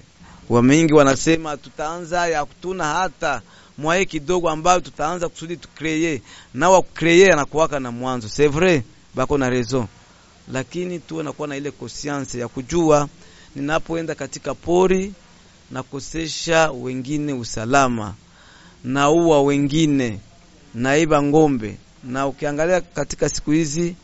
[0.49, 3.41] wamengi wanasema tutaanza hatuna hata
[3.77, 6.21] mwae kidogo ambayo tutaanza kusudi tukreye,
[6.53, 8.49] na wa kukreye anakuwaka na mwanzo.
[8.49, 8.81] Vrai
[9.15, 9.87] bako na raison,
[10.51, 13.09] lakini tuwe nakuwa na ile conscience ya kujua
[13.55, 15.13] ninapoenda katika pori
[15.71, 18.13] na kosesha wengine usalama,
[18.83, 20.19] na uwa wengine
[20.77, 21.77] naiba ngombe.
[22.03, 23.95] Na ukiangalia katika siku hizi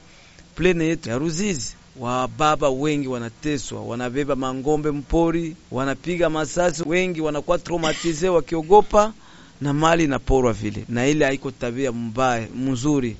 [0.55, 7.57] plene yetu ya Ruzizi, wa baba wengi wanateswa, wanabeba mangombe mpori, wanapiga masasi, wengi wanakuwa
[7.57, 9.13] traumatize wakiogopa,
[9.61, 13.15] na mali inaporwa vile, na ile haiko tabia mbaya mzuri,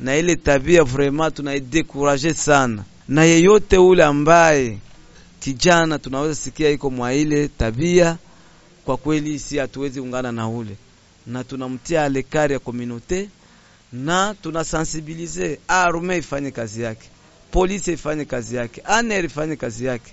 [0.00, 4.78] na ile tabia vraiment tunaidekuraje sana, na yeyote ule ambaye
[5.40, 8.16] kijana tunaweza sikia iko mwa ile tabia,
[8.84, 10.76] kwa kweli si hatuwezi ungana na ule
[11.26, 13.28] na tunamtia alekari ya komunote
[13.92, 17.08] na tunasensibilize arme ifanye kazi yake,
[17.50, 20.12] polisi ifanye kazi yake, aner ifanye kazi yake,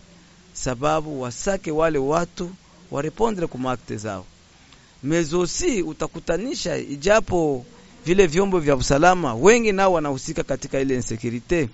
[0.54, 2.50] sababu wasake wale watu
[2.92, 4.26] warepondre kuma akte zao.
[5.04, 7.66] Mezosi utakutanisha, ijapo
[8.06, 11.70] vile vyombo vya usalama wengi nao wanahusika katika ile insecurite,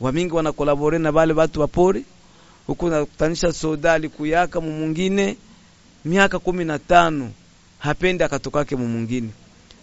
[0.00, 2.04] wamingi wanakolabore na wale watu wa pori.
[2.66, 5.36] Huku, nakutanisha soda alikuyaka mumungine
[6.04, 7.30] miaka kumi na tano
[7.84, 9.28] hapendi akatokake mumungine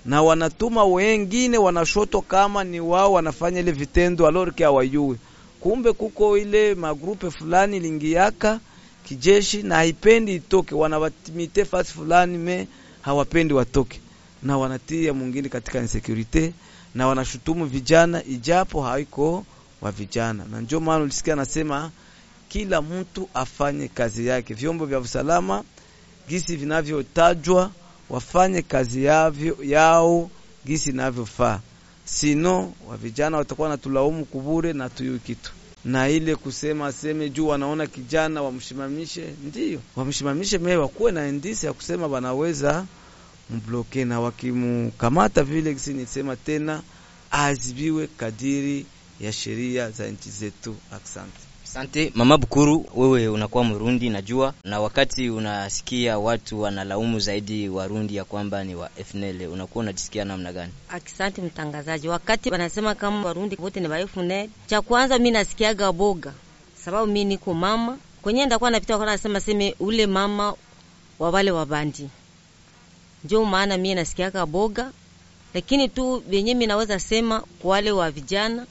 [0.05, 5.17] na wanatuma wengine wanashoto kama ni wao wanafanya ile vitendo alorike hawajui,
[5.59, 8.59] kumbe kuko ile magrupe fulani lingiaka
[9.05, 12.67] kijeshi na haipendi itoke, wanawatimite fasi fulani me
[13.01, 13.99] hawapendi watoke,
[14.43, 16.53] na wanatia mwingine katika insecurity
[16.95, 19.45] na wanashutumu vijana ijapo haiko
[19.81, 21.91] wa vijana, na ndio maana ulisikia nasema
[22.49, 25.63] kila mtu afanye kazi yake, vyombo vya usalama
[26.29, 27.71] gisi vinavyotajwa
[28.11, 30.29] wafanye kazi yavyo, yao
[30.65, 31.59] gisi inavyofaa,
[32.05, 35.51] sino wa vijana watakuwa natulaumu kubure na tuyu kitu
[35.85, 41.73] na ile kusema aseme juu wanaona kijana wamshimamishe, ndiyo wamshimamishe, mee wakuwe na indisi ya
[41.73, 42.85] kusema wanaweza
[43.49, 46.81] mbloke, na wakimkamata vile gisi nisema tena
[47.31, 48.85] azibiwe kadiri
[49.19, 50.75] ya sheria za nchi zetu.
[50.91, 51.50] Asante.
[51.71, 52.11] Asante.
[52.15, 58.63] Mama Bukuru, wewe unakuwa Mrundi najua, na wakati unasikia watu wanalaumu zaidi Warundi ya kwamba
[58.63, 60.71] ni wa FNL, unakuwa unajisikia namna gani?
[60.89, 66.33] Asante mtangazaji, wakati wanasema kama Warundi wote ni wa FNL, cha kwanza mimi nasikiaga boga,
[66.85, 67.97] sababu mimi niko mama.
[68.21, 70.53] Kwenye ndakuwa napita kwa nasema seme ule mama
[71.19, 72.09] wa wale wabandi,
[73.23, 74.91] ndio maana mimi nasikiaga boga,
[75.53, 78.65] lakini tu venye mimi naweza sema kwa wale wa vijana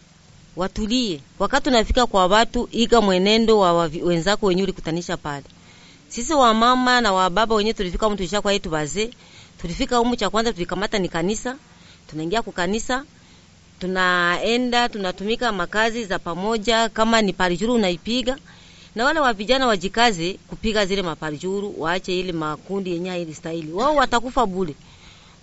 [0.56, 5.44] watulie wakati unafika kwa watu, iga mwenendo wa wenzako wenye ulikutanisha pale.
[6.08, 9.10] Sisi wa mama na wa baba wenye tulifika humu tulisha kwa yetu bazee,
[9.60, 11.56] tulifika humu, cha kwanza tulikamata ni kanisa.
[12.10, 13.04] Tunaingia ku kanisa,
[13.80, 18.36] tunaenda tunatumika makazi za pamoja, kama ni parijuru unaipiga
[18.94, 23.94] na wale wa vijana wajikaze kupiga zile maparijuru, waache ile makundi yenye ile staili, wao
[23.96, 24.74] watakufa bure.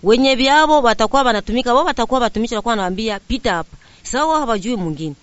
[0.03, 3.77] Wenye vyao watakuwa wanatumika, wao watakuwa watumishi, watakuwa wanawaambia pita hapa
[4.11, 5.15] sawa wao hawajui mwingine,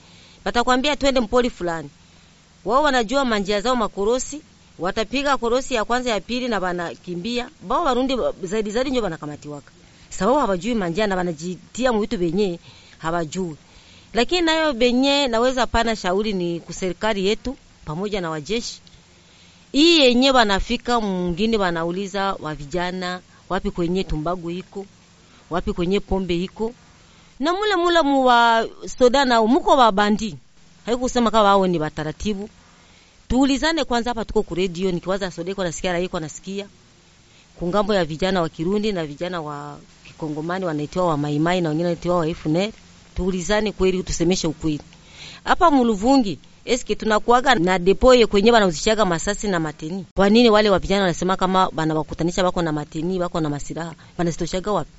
[0.44, 1.90] watakwambia twende mpoli fulani.
[2.64, 4.40] Wao wanajua manjia zao makorosi,
[4.78, 7.50] watapiga korosi ya kwanza ya pili na wanakimbia.
[7.68, 9.72] Bao Warundi zaidi zaidi ndio wanakamatiwaka,
[10.10, 12.58] sababu hawajui manjia na wanajitia mwitu benye
[12.98, 13.56] hawajui.
[14.14, 18.80] Lakini nayo benye naweza pana shauri ni kuserikali yetu pamoja na wajeshi
[19.72, 24.86] hii yenye wanafika mwingine, wanauliza wa vijana wapi kwenye tumbagu iko
[25.50, 26.72] wapi kwenye pombe iko
[27.44, 28.66] na mule mule muwa
[28.98, 30.36] soda nao muko wa bandi,
[30.86, 32.48] haikusema kama wao ni bataratibu.
[33.28, 36.66] Tuulizane kwanza, hapa tuko ku radio, nikiwaza soda iko nasikia, raia iko nasikia,
[37.58, 42.16] kungambo ya vijana wa Kirundi na vijana wa Kikongomani wanaitwa wa Maimai na wengine wanaitwa
[42.16, 42.72] wa FNL.
[43.16, 44.80] Tuulizane kweli, tusemeshe ukweli.
[45.44, 50.06] Hapa Muluvungi eske tunakuaga na depoye kwenye wanauzishaga masasi na mateni.
[50.16, 53.92] Kwa nini wale wa vijana wanasema kama bana wakutanisha bako na mateni bako na masiraha
[54.18, 54.90] wanazitoshaga wapi?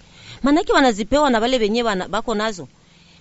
[0.45, 2.67] Manake wanazipewa na wale wenye bako nazo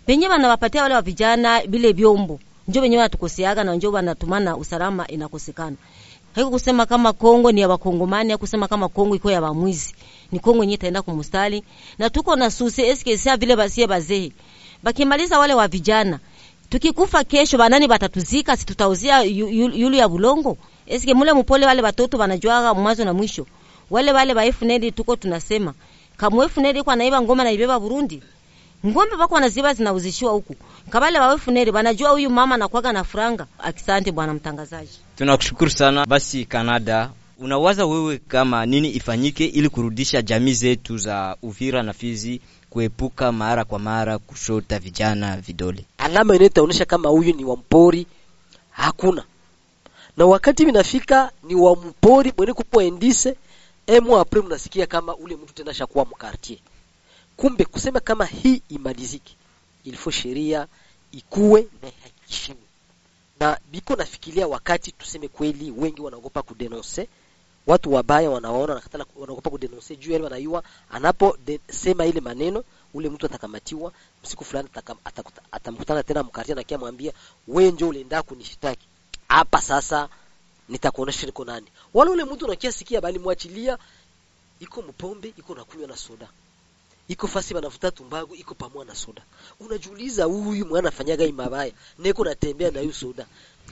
[0.08, 5.76] wenye wanawapatia wale wa vijana bile vyombo, njo wenye wanatukoseaga na njo wanatumana usalama inakosekana.
[6.34, 9.94] Haiko kusema kama Kongo ni ya Wakongomani, haiko kusema kama Kongo iko ya wamwizi.
[10.32, 11.64] Ni Kongo yenyewe itaenda kumustali
[11.98, 14.32] na tuko na suse eske sia vile basie bazee.
[14.82, 16.18] Bakimaliza wale wa vijana.
[16.68, 20.56] Tukikufa kesho banani batatuzika, si tutauzia yulu ya bulongo.
[20.86, 23.46] Eske mule mupole wale watoto wanajuaga mwanzo na mwisho.
[23.90, 25.74] Wale wale wa FNL tuko tunasema
[26.16, 28.22] kama funeri kwa naiba ngoma na ibeba Burundi.
[28.86, 30.56] Ngombe bako wanaziba zinauzishiwa huku.
[30.90, 33.46] Kabale wawe funeri wanajua huyu mama anakuaga na franga.
[33.58, 34.98] Akisante bwana mtangazaji.
[35.16, 36.06] Tunakushukuru sana.
[36.06, 42.40] Basi canada unawaza wewe kama nini ifanyike ili kurudisha jamii zetu za Uvira na Fizi
[42.70, 45.84] kuepuka mara kwa mara kushota vijana vidole?
[45.98, 48.06] Alama inayotaonyesha kama huyu ni wa mpori
[48.70, 49.24] hakuna,
[50.16, 52.84] na wakati vinafika ni wa mpori mwenye kupoa
[53.86, 56.58] emo apre, mnasikia kama ule mtu tena shakuwa mkartie.
[57.36, 59.36] Kumbe kusema kama hii imalizike,
[59.84, 60.66] ilifo sheria
[61.12, 62.58] ikuwe na ihakikishiwe
[63.40, 67.08] na biko nafikiria wakati tuseme kweli, wengi wanaogopa kudenonse
[67.66, 73.08] watu wabaya, wanaona nakatala, wanaogopa kudenonse juu yale wanayua, anapo de, sema ile maneno, ule
[73.08, 73.92] mtu atakamatiwa
[74.24, 74.68] msiku fulani,
[75.52, 77.12] atamkutana tena mkartia na kia mwambia
[77.48, 78.86] wewe ndio ulienda kunishitaki.
[79.28, 80.08] Hapa, sasa
[80.68, 81.66] nitakuonesha niko nani.
[81.94, 83.78] Wala ule mtu unakia sikia, bali mwachilia,
[84.60, 86.28] iko mpombe, iko nakunywa na soda
[87.08, 89.22] iko fasi banavuta tumbago iko pamoja na soda.
[89.60, 93.26] Unajiuliza huyu mwana afanyaga mabaya, niko natembea na hiyo soda.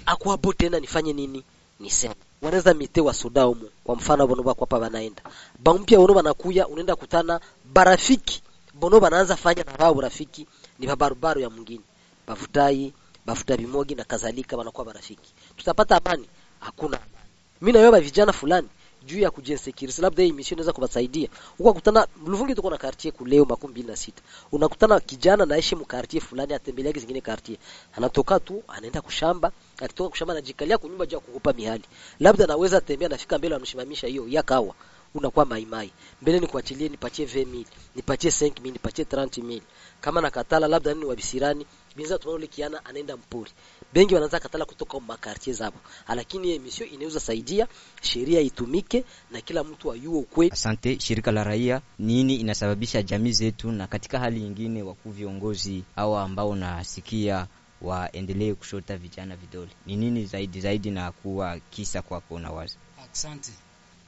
[0.07, 1.45] Akwapo tena nifanye nini?
[1.81, 2.15] Niseme.
[2.43, 5.23] Wanaweza mite wa soda umu Kwa mfano bono bako hapa banaenda.
[5.59, 8.43] Bampia wono banakuya unaenda kutana barafiki
[8.75, 10.47] bono banaanza fanya na wao rafiki
[10.79, 11.85] ni babarubaru ya mwingine
[12.27, 12.93] bafutai
[13.27, 16.27] bafuta bimogi na kadhalika wanakuwa marafiki tutapata amani
[16.63, 17.13] hakuna amani.
[17.61, 18.69] Mimi naomba vijana fulani
[19.07, 21.29] juu ya kujensekirisi labda hii mission inaweza kuwasaidia.
[21.59, 24.23] Huko kutana Mluvungi tuko na quartier kuleo makumi mbili na sita.
[24.53, 27.59] Unakutana kijana naishi mu quartier fulani atembelea zingine quartier.
[27.97, 29.53] Anatoka tu anaenda kushamba.
[29.79, 31.85] Akitoka kushamba anajikalia kunyumba juu ya kukupa mihali.
[32.21, 34.75] Labda anaweza tembea nafika mbele anamshimamisha hiyo yakawa
[35.15, 35.91] unakuwa maimai.
[36.23, 37.65] Mbele ni kuachilie nipatie 20000
[37.97, 39.61] nipatie 5000 nipatie 30000
[40.01, 43.51] kama nakatala labda nini wabisirani binza tunaona ule kiana anaenda mpori
[43.93, 45.77] bengi wanaanza katala kutoka makartie zabo
[46.15, 47.69] lakini hii misio inaweza saidia
[48.03, 51.01] sheria itumike na kila mtu ayue ukweli Asante.
[51.01, 56.55] Shirika la raia, nini inasababisha jamii zetu, na katika hali nyingine, wakuu viongozi hawa ambao
[56.57, 57.47] nasikia
[57.83, 62.77] waendelee kushota vijana vidole, ni nini zaidi zaidi na kuwa kisa kwako na wazi?
[63.13, 63.53] Asante.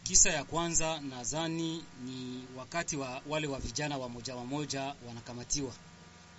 [0.02, 5.72] Kisa ya kwanza nadhani ni wakati wa wale wa vijana wa moja wa moja wanakamatiwa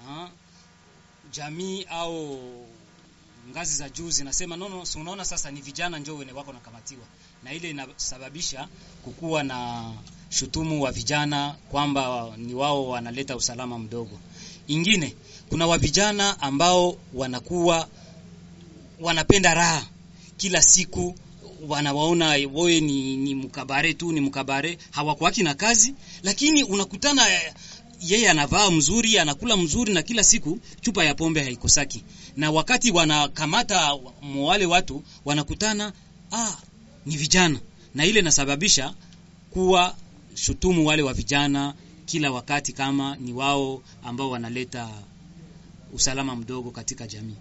[0.07, 0.29] ha?
[1.37, 2.39] Jamii au
[3.51, 7.05] ngazi za juu zinasema nono, si unaona sasa ni vijana njoo wene wako nakamatiwa,
[7.43, 8.67] na ile inasababisha
[9.03, 9.91] kukuwa na
[10.29, 14.19] shutumu wa vijana kwamba ni wao wanaleta usalama mdogo.
[14.67, 15.15] Ingine
[15.49, 17.87] kuna wa vijana ambao wanakuwa
[18.99, 19.85] wanapenda raha.
[20.37, 21.15] Kila siku
[21.67, 27.27] wanawaona wewe ni, ni mkabare tu ni mkabare, hawakuaki na kazi, lakini unakutana
[28.07, 32.03] yeye anavaa mzuri, anakula mzuri, na kila siku chupa ya pombe haikosaki.
[32.37, 33.93] Na wakati wanakamata
[34.37, 35.93] wale watu wanakutana,
[36.31, 36.55] ah,
[37.05, 37.59] ni vijana,
[37.95, 38.93] na ile nasababisha
[39.51, 39.95] kuwa
[40.35, 41.73] shutumu wale wa vijana
[42.05, 44.89] kila wakati kama ni wao ambao wanaleta
[45.93, 47.35] usalama mdogo katika jamii.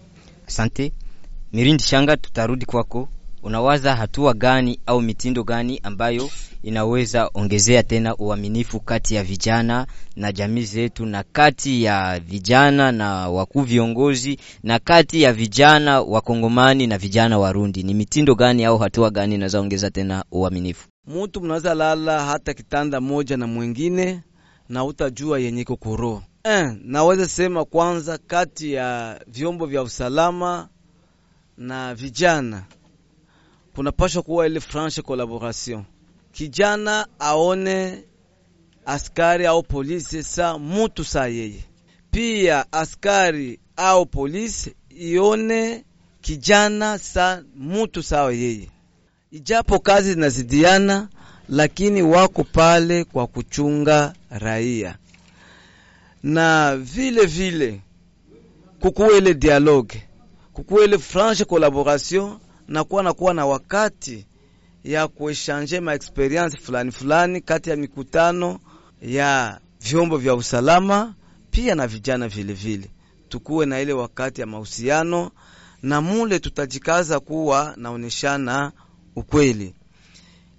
[0.47, 0.91] Asante.
[1.53, 3.09] Mirindi Shanga, tutarudi kwako.
[3.43, 6.29] Unawaza hatua gani au mitindo gani ambayo
[6.65, 13.29] inaweza ongezea tena uaminifu kati ya vijana na jamii zetu, na kati ya vijana na
[13.29, 17.83] wakuu viongozi, na kati ya vijana wakongomani na vijana Warundi?
[17.83, 20.87] Ni mitindo gani au hatua gani inaweza ongeza tena uaminifu?
[21.07, 24.23] Mutu mnaweza lala hata kitanda moja na mwingine
[24.69, 26.23] na utajua yenye kokoro.
[26.43, 30.69] Eh, naweza sema kwanza, kati ya vyombo vya usalama
[31.57, 32.63] na vijana
[33.75, 35.83] kunapashwa kuwa ile franche collaboration.
[36.35, 38.03] Kijana aone
[38.85, 41.63] askari au polisi sa mutu sa yeye,
[42.11, 45.83] pia askari au polisi ione
[46.21, 48.69] kijana sa mutu sawa yeye.
[49.31, 51.07] Ijapo kazi zinazidiana,
[51.49, 54.97] lakini wako pale kwa kuchunga raia,
[56.23, 57.81] na vile vile
[58.79, 60.03] kukuwa ile dialogue,
[60.53, 64.25] kukuwa ile franche collaboration na kuwa na kuwa na wakati
[64.85, 68.59] ya kueshange maexperience fulani fulani kati ya mikutano
[69.01, 71.13] ya vyombo vya usalama
[71.51, 72.89] pia na vijana vile vile,
[73.29, 75.31] tukuwe na ile wakati ya mahusiano
[75.83, 78.71] na mule tutajikaza kuwa naoneshana
[79.15, 79.73] ukweli,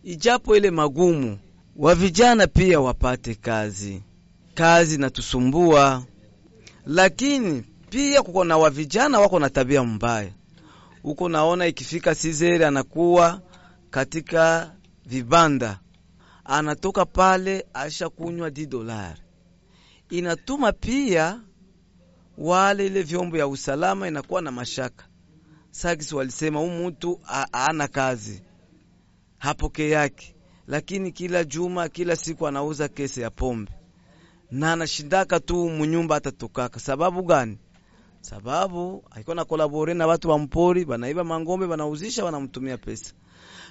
[0.05, 1.39] ijapo ile magumu,
[1.77, 4.03] wa vijana pia wapate kazi.
[4.55, 6.05] Kazi natusumbua,
[6.87, 10.31] lakini pia kuko na wa vijana wako na tabia mbaya.
[11.05, 13.41] Uko naona ikifika sizeri anakuwa
[13.91, 14.73] katika
[15.07, 15.81] vibanda,
[16.45, 19.21] anatoka pale aisha kunywa di dolari.
[20.11, 21.41] Inatuma pia
[22.39, 25.05] wale ile vyombo ya usalama inakuwa na mashaka
[25.71, 27.21] Sakis walisema huyu mtu
[27.53, 28.43] ana kazi
[29.39, 30.35] hapoke yake,
[30.67, 33.73] lakini kila juma kila siku anauza kesi ya pombe
[34.51, 36.81] na anashindaka tu munyumba atatokaka.
[36.81, 37.59] Sababu gani?
[38.21, 43.15] sababu alikuwa na kolabore na watu wa mpori, banaiba mangombe, banauzisha, wanamtumia pesa,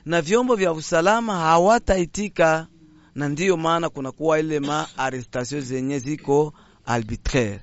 [0.05, 2.67] na vyombo vya usalama hawataitika,
[3.15, 6.53] na ndiyo maana kunakuwa ile ma arrestation zenye ziko
[6.85, 7.61] arbitraire.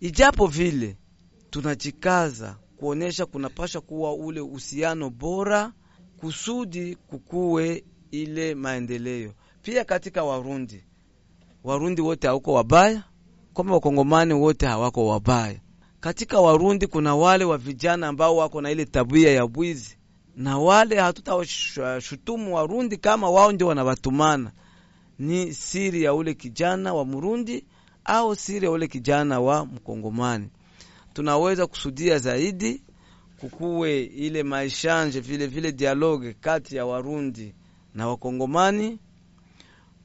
[0.00, 0.96] Ijapo vile
[1.50, 5.72] tunajikaza kuonyesha kunapasha kuwa ule uhusiano bora
[6.16, 9.32] kusudi kukuwe ile maendeleo
[9.62, 10.84] pia katika Warundi.
[11.64, 13.02] Warundi wote hawako wabaya,
[13.54, 15.60] kama wakongomani wote hawako wabaya
[16.00, 19.98] katika Warundi kuna wale wa vijana ambao wako na ile tabia ya bwizi,
[20.36, 24.52] na wale hatutawashutumu Warundi kama wao ndio wanawatumana.
[25.18, 27.64] Ni siri ya ule kijana wa Murundi
[28.04, 30.48] au siri ya ule kijana wa Mkongomani.
[31.12, 32.82] Tunaweza kusudia zaidi
[33.40, 37.54] kukuwe ile maishanje vile vile dialogue kati ya Warundi
[37.94, 38.98] na Wakongomani,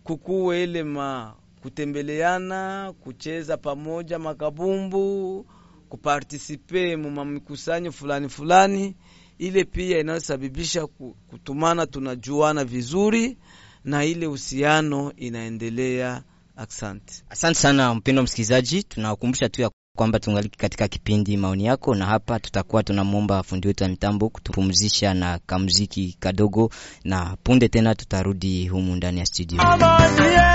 [0.04, 5.46] kukuwe ile ma kutembeleana, kucheza pamoja makabumbu
[5.90, 8.96] kupartisipe mumamikusanyo fulani fulani,
[9.40, 10.88] ile pia inayosababisha
[11.30, 13.38] kutumana tunajuana vizuri
[13.84, 16.24] na ile uhusiano inaendelea
[16.60, 17.14] Asante.
[17.30, 22.40] Asante sana mpendo msikilizaji, tunawakumbusha tu ya kwamba tungaliki katika kipindi maoni yako, na hapa
[22.40, 26.70] tutakuwa tunamwomba fundi wetu wa mitambo kutupumzisha na kamziki kadogo,
[27.04, 29.58] na punde tena tutarudi humu ndani ya studio.
[29.58, 30.50] Pamoja,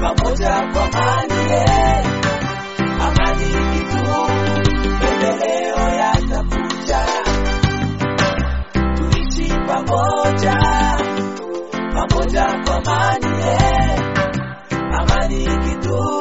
[0.00, 2.17] pamoja kwa amani,
[9.98, 10.54] pamoja,
[11.94, 14.00] pamoja kwa amani, eh.
[14.98, 16.20] amani kitu,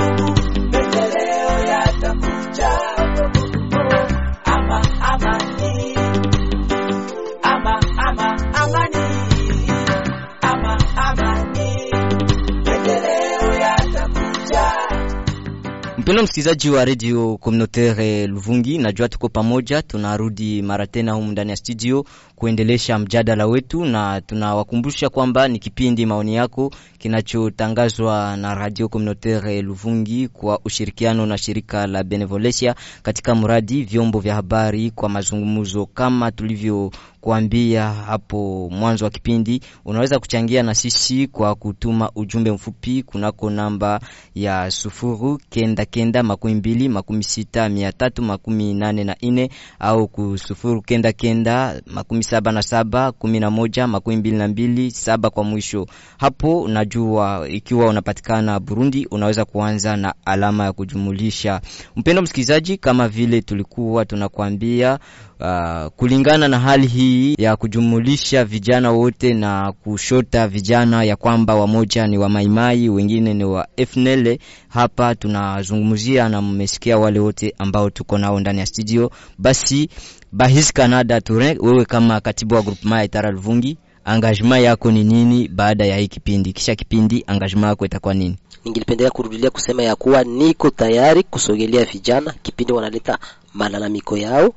[16.07, 21.55] Mpendo msikilizaji wa radio communautaire Luvungi, najua tuko pamoja, tunarudi mara tena humu ndani ya
[21.55, 22.05] studio
[22.35, 30.27] kuendelesha mjadala wetu, na tunawakumbusha kwamba ni kipindi maoni yako kinachotangazwa na radio communautaire Luvungi
[30.27, 35.85] kwa ushirikiano na shirika la Benevolencia katika mradi vyombo vya habari kwa mazungumzo.
[35.85, 43.49] Kama tulivyokuambia hapo mwanzo wa kipindi, unaweza kuchangia na sisi kwa kutuma ujumbe mfupi kunako
[43.49, 43.99] namba
[44.35, 50.07] ya sufuru kenda kenda makumi mbili makumi sita mia tatu makumi nane na ine au
[50.07, 55.29] kusufuru kenda kenda makumi saba na saba kumi na moja makumi mbili na mbili saba
[55.29, 55.87] kwa mwisho.
[56.17, 61.61] Hapo unajua ikiwa unapatikana Burundi, unaweza kuanza na alama ya kujumulisha.
[61.95, 64.99] Mpendo msikilizaji, kama vile tulikuwa tunakwambia
[65.39, 72.07] Uh, kulingana na hali hii ya kujumulisha vijana wote na kushota vijana ya kwamba wamoja
[72.07, 74.37] ni wa Maimai, wengine ni wa FNL.
[74.67, 79.11] Hapa tunazungumzia na mmesikia wale wote ambao tuko nao ndani ya studio.
[79.37, 79.89] Basi
[80.31, 83.77] Bahis Canada Toure, wewe kama katibu wa groupement ya Itara Luvungi,
[84.07, 86.53] engagement yako ni nini baada ya hii kipindi?
[86.53, 88.37] Kisha kipindi engagement yako itakuwa nini?
[88.65, 93.17] Ningelipendelea kurudilia kusema ya kuwa niko tayari kusogelea vijana kipindi wanaleta
[93.53, 94.53] malalamiko yao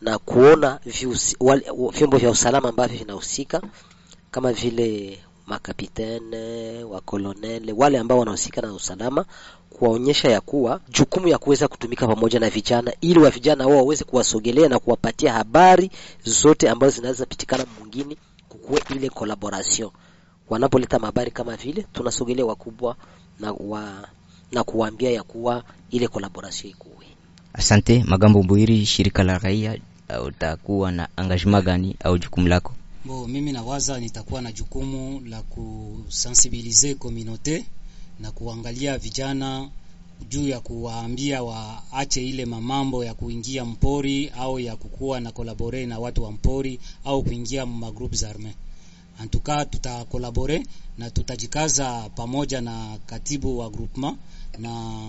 [0.00, 0.78] na kuona
[1.92, 3.62] vyombo vya usalama ambavyo vinahusika
[4.30, 9.24] kama vile makapitene, wakolonele, wale ambao wanahusika na usalama,
[9.70, 14.04] kuwaonyesha ya kuwa jukumu ya kuweza kutumika pamoja na vijana, ili wa vijana wao waweze
[14.04, 15.90] kuwasogelea na kuwapatia habari
[16.24, 18.16] zote ambazo zinaweza pitikana mwingine,
[18.52, 19.90] kukuwe ile collaboration.
[20.50, 22.96] Wanapoleta habari kama vile tunasogelea wakubwa
[23.40, 24.08] na wa,
[24.52, 27.06] na kuwaambia ya kuwa ile collaboration ikuwe.
[27.52, 29.78] Asante Magambo Mbuiri, shirika la raia,
[30.26, 32.72] utakuwa na engagement gani au jukumu lako?
[33.04, 37.64] Bo, mimi nawaza nitakuwa na jukumu la kusensibilize communauté
[38.20, 39.68] na kuangalia vijana
[40.28, 45.98] juu ya kuwaambia waache ile mamambo ya kuingia mpori au ya kukuwa na kolabore na
[45.98, 48.54] watu wa mpori au kuingia magroup za arme.
[49.18, 50.66] Antuka tutakolabore
[50.98, 54.16] na tutajikaza pamoja na katibu wa groupement
[54.58, 55.02] na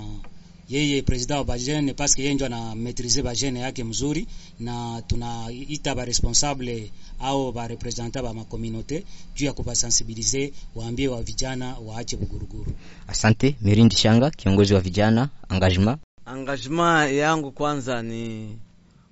[0.74, 4.28] yeye president wa bajene paske yeye ndio ana maitrize bajene yake mzuri,
[4.59, 9.05] na tunaita ba responsable au ba representant ba makomunote
[9.36, 12.71] juu ya kubasensibilize, waambie wa vijana waache buguruguru.
[13.07, 15.99] Asante Mirindi Shanga, kiongozi wa vijana engagement.
[16.36, 18.49] Engagement yangu kwanza ni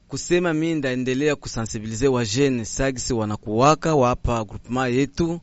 [0.07, 5.39] kusema mimi ndaendelea kusensibilize wajene sagisi wanakuwaka wapa groupement yetu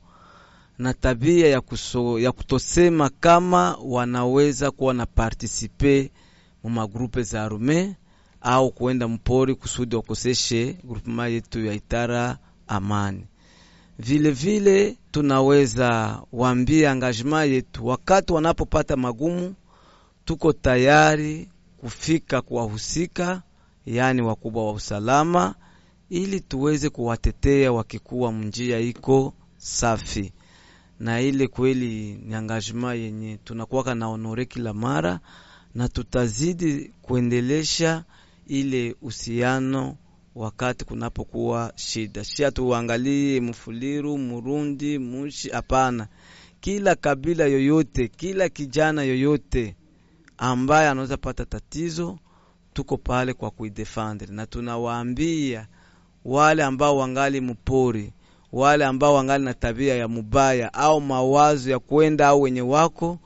[0.79, 6.11] na tabia ya, kuso, ya kutosema kama wanaweza kuwa na partisipe
[6.65, 7.97] mu magrupe za arume
[8.41, 13.27] au kuenda mpori kusudi wakoseshe grupema yetu ya Itara amani.
[13.99, 19.55] Vile vile tunaweza wambia engagement yetu, wakati wanapopata magumu,
[20.25, 23.43] tuko tayari kufika kuwahusika,
[23.87, 25.55] yaani wakubwa wa usalama,
[26.11, 30.33] ili tuweze kuwatetea wakikuwa mnjia iko safi
[31.01, 35.21] na ile kweli ni engagement yenye tunakuwaka na honore kila mara,
[35.75, 38.05] na tutazidi kuendelesha
[38.47, 39.97] ile uhusiano
[40.35, 42.25] wakati kunapokuwa shida.
[42.25, 46.09] Si tuangalie Mfuliru, Murundi, Mushi, hapana.
[46.61, 49.77] Kila kabila yoyote, kila kijana yoyote
[50.39, 52.19] ambaye anaweza pata tatizo,
[52.73, 55.67] tuko pale kwa kuidefendre, na tunawaambia
[56.25, 58.13] wale ambao wangali mpori
[58.53, 63.19] wale ambao wangali na tabia ya mubaya au mawazo ya kwenda au wenye wako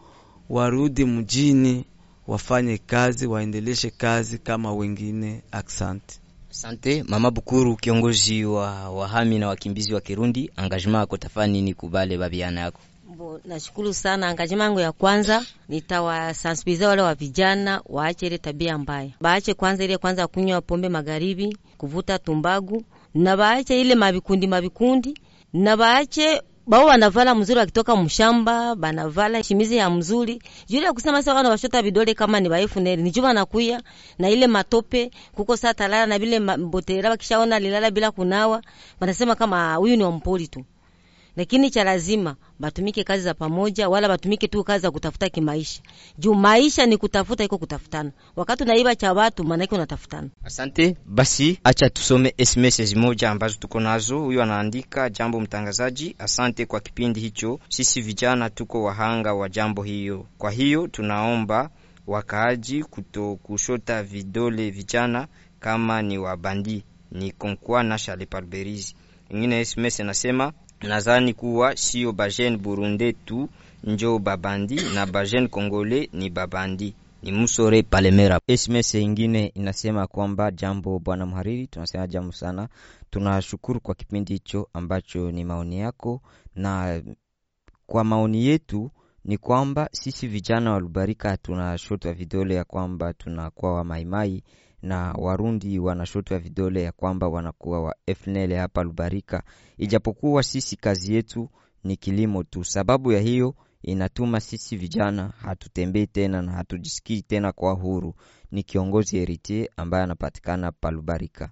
[0.51, 1.85] warudi mjini,
[2.27, 5.43] wafanye kazi, waendeleshe kazi kama wengine.
[5.53, 6.18] Aksanti.
[6.51, 12.18] Asante Mama Bukuru, kiongozi wa wahami na wakimbizi wa Kirundi, Angajima yako tafani ni kubale
[12.18, 12.81] babiana yako?
[13.16, 14.29] Bo, nashukuru sana.
[14.29, 19.99] Angajima yangu ya kwanza nitawasensibiliza wale wa vijana waache ile tabia mbaya, baache kwanza ile
[19.99, 22.85] kwanza kunywa pombe magharibi, kuvuta tumbagu,
[23.15, 25.15] na baache ile mavikundi mavikundi,
[25.53, 30.43] na baache bao wanavala mzuri, wakitoka mshamba banavala shimizi ya mzuri.
[30.69, 33.83] Juu ya kusema sasa wana washota vidole kama ni baifu neri, nijo nakuya
[34.19, 38.63] na ile matope kuko saa talala na vile mbotera, wakishaona lilala bila kunawa,
[39.01, 40.65] wanasema kama huyu ni wampoli tu
[41.37, 45.83] lakini cha lazima batumike kazi za pamoja, wala batumike tu kazi za kutafuta kimaisha.
[46.18, 48.12] Juu maisha ni kutafuta, iko kutafutana.
[48.37, 50.28] Wakati unaiba cha watu, maana yake unatafutana.
[50.45, 50.97] Asante.
[51.07, 54.18] Basi acha tusome SMS moja ambazo tuko nazo.
[54.18, 57.61] Huyu anaandika, jambo mtangazaji, asante kwa kipindi hicho.
[57.68, 61.70] Sisi vijana tuko wahanga wa jambo hiyo, kwa hiyo tunaomba
[62.07, 65.26] wakaaji kuto kushota vidole vijana
[65.61, 66.85] kama ni wabandi.
[67.12, 68.95] Ni konkwa na shale palberizi.
[69.30, 70.53] Ingine SMS nasema
[70.83, 73.49] nadhani kuwa sio bajene burunde tu
[73.85, 76.95] njo babandi na bajene kongole ni babandi.
[77.22, 78.41] Ni Musore Palemera.
[78.57, 82.68] SMS ingine inasema kwamba jambo bwana mhariri, tunasema jambo sana,
[83.11, 86.22] tunashukuru kwa kipindi hicho ambacho ni maoni yako,
[86.55, 87.03] na
[87.87, 88.91] kwa maoni yetu
[89.24, 94.43] ni kwamba sisi vijana wa Lubarika tunashotwa vidole ya kwamba tunakuwa wa maimai
[94.83, 99.43] na Warundi wanashotwa vidole ya kwamba wanakuwa wa FNL hapa Lubarika,
[99.78, 101.49] ijapokuwa sisi kazi yetu
[101.85, 102.64] ni kilimo tu.
[102.64, 108.14] Sababu ya hiyo inatuma sisi vijana hatutembei tena na hatujisikii tena kwa huru.
[108.51, 111.51] Ni kiongozi Heritier ambaye anapatikana Palubarika.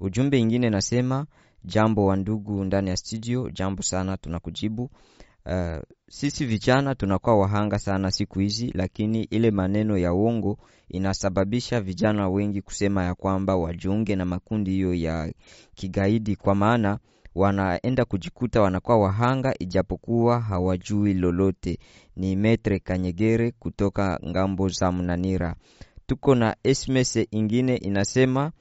[0.00, 1.26] Ujumbe ingine nasema
[1.64, 4.90] jambo wa ndugu ndani ya studio, jambo sana, tunakujibu.
[5.46, 10.58] Uh, sisi vijana tunakuwa wahanga sana siku hizi, lakini ile maneno ya uongo
[10.92, 15.32] inasababisha vijana wengi kusema ya kwamba wajiunge na makundi hiyo ya
[15.74, 16.98] kigaidi, kwa maana
[17.34, 21.78] wanaenda kujikuta wanakuwa wahanga ijapokuwa hawajui lolote.
[22.16, 25.54] Ni Metre Kanyegere kutoka ng'ambo za Mnanira.
[26.06, 28.52] Tuko na SMS ingine inasema,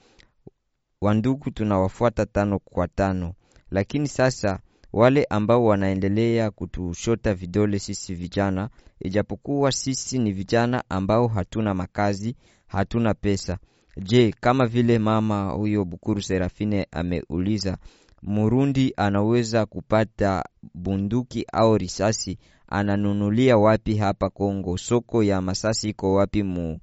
[1.01, 3.34] wandugu tunawafuata tano kwa tano,
[3.71, 4.59] lakini sasa
[4.93, 8.69] wale ambao wanaendelea kutushota vidole sisi vijana,
[9.02, 12.36] ijapokuwa sisi ni vijana ambao hatuna makazi,
[12.68, 13.58] hatuna pesa.
[13.97, 17.78] Je, kama vile mama huyo Bukuru Serafine ameuliza,
[18.24, 20.43] Murundi anaweza kupata
[20.74, 22.38] bunduki au risasi,
[22.68, 24.78] ananunulia wapi hapa Kongo?
[24.78, 26.80] Soko ya masasi iko wapi mu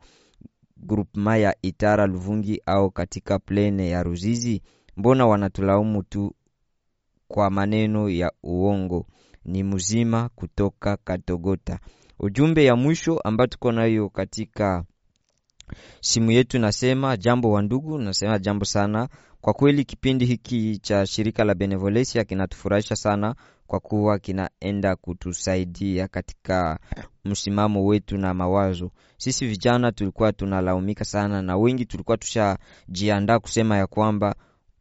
[0.77, 4.63] grupema ya Itara Luvungi au katika plene ya Ruzizi?
[4.97, 6.35] Mbona wanatulaumu tu
[7.29, 9.07] kwa maneno ya uongo.
[9.45, 11.79] Ni mzima kutoka Katogota.
[12.21, 14.85] Ujumbe ya mwisho ambayo tuko nayo katika
[16.01, 19.09] simu yetu nasema jambo wa ndugu, nasema jambo sana
[19.41, 19.85] kwa kweli.
[19.85, 23.35] Kipindi hiki cha shirika la Benevolencia kinatufurahisha sana
[23.67, 26.79] kwa kuwa kinaenda kutusaidia katika
[27.25, 28.91] msimamo wetu na mawazo.
[29.17, 34.35] Sisi vijana tulikuwa tunalaumika sana, na wengi tulikuwa tushajiandaa kusema ya kwamba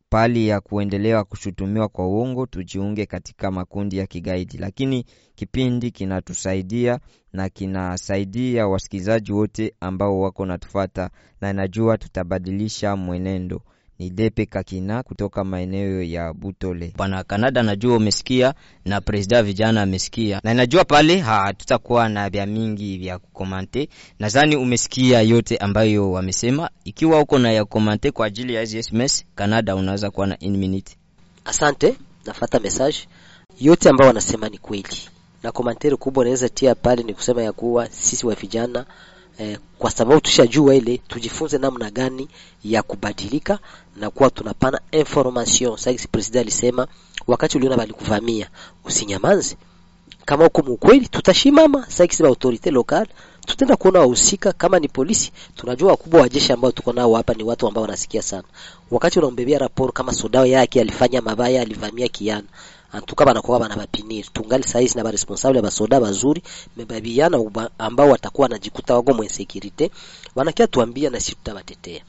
[0.09, 5.05] pali ya kuendelea kushutumiwa kwa uongo tujiunge katika makundi ya kigaidi, lakini
[5.35, 6.99] kipindi kinatusaidia
[7.33, 11.09] na kinasaidia wasikilizaji wote ambao wako natufata,
[11.41, 13.61] na najua tutabadilisha mwenendo.
[13.99, 16.93] Ni Depe Kakina kutoka maeneo ya Butole.
[16.97, 18.53] Bwana Kanada, najua umesikia
[18.85, 23.89] na presida vijana amesikia, na najua pale hatutakuwa na vya mingi vya kukomante.
[24.19, 26.69] Nadhani umesikia yote ambayo wamesema.
[26.83, 30.95] Ikiwa uko na ya komante kwa ajili ya SMS, Kanada unaweza kuwa na in minute.
[31.45, 31.95] Asante,
[32.25, 32.97] nafata message
[33.59, 34.97] yote ambao wanasema ni kweli,
[35.43, 38.85] na komanteri kubwa naweza tia pale ni kusema ya kuwa sisi wa vijana
[39.37, 42.27] eh, kwa sababu tushajua ile, tujifunze namna gani
[42.63, 43.59] ya kubadilika
[43.95, 45.77] na kuwa tunapana information.
[45.77, 46.87] Sasa president alisema
[47.27, 48.49] wakati uliona walikuvamia
[48.85, 49.57] usinyamanze,
[50.25, 51.85] kama uko mkweli tutashimama.
[51.85, 53.09] Sasa si autorite locale
[53.45, 57.43] tutaenda kuona wahusika, kama ni polisi, tunajua wakubwa wa jeshi ambao tuko nao hapa ni
[57.43, 58.43] watu ambao wanasikia sana.
[58.91, 62.47] Wakati unambebea raporo kama sodao yake alifanya mabaya, alivamia kiana
[62.91, 66.43] antuka banakuwa bana bapiniri tungali saizi na ba responsable ba soda bazuri
[66.77, 67.37] mebabiana
[67.77, 69.89] ambao watakuwa wanajikuta wako mwe security
[70.35, 72.01] wanakia tuambia na sisi tutabatetea.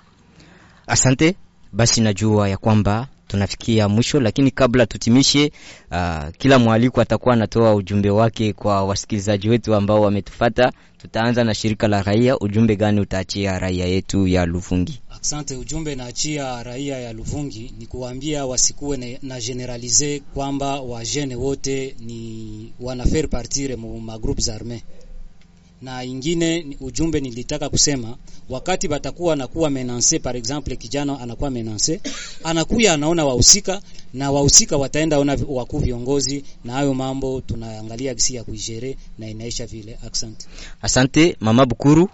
[0.86, 1.34] Asante.
[1.72, 5.52] Basi najua ya kwamba tunafikia mwisho, lakini kabla tutimishe,
[5.90, 10.72] uh, kila mwaliko atakuwa anatoa ujumbe wake kwa wasikilizaji wetu ambao wametufata.
[10.98, 12.38] Tutaanza na shirika la raia.
[12.38, 15.02] Ujumbe gani utaachia raia yetu ya Luvungi?
[15.28, 15.56] Asante.
[15.56, 23.04] Ujumbe naachia raia ya Luvungi ni kuambia wasikuwe na, generalize kwamba wajene wote ni wana
[23.06, 24.82] faire partir mu magroupes arme
[25.82, 28.16] na ingine ujumbe nilitaka kusema,
[28.48, 32.00] wakati batakuwa anakuwa menanse, par exemple kijana anakuwa menanse,
[32.44, 33.82] anakuya anaona wahusika
[34.14, 39.66] na wahusika wataenda ona wakuu viongozi, na hayo mambo tunaangalia gisi ya kuijere na inaisha
[39.66, 39.98] vile.
[40.12, 40.46] Asante,
[40.82, 42.08] asante mama Bukuru.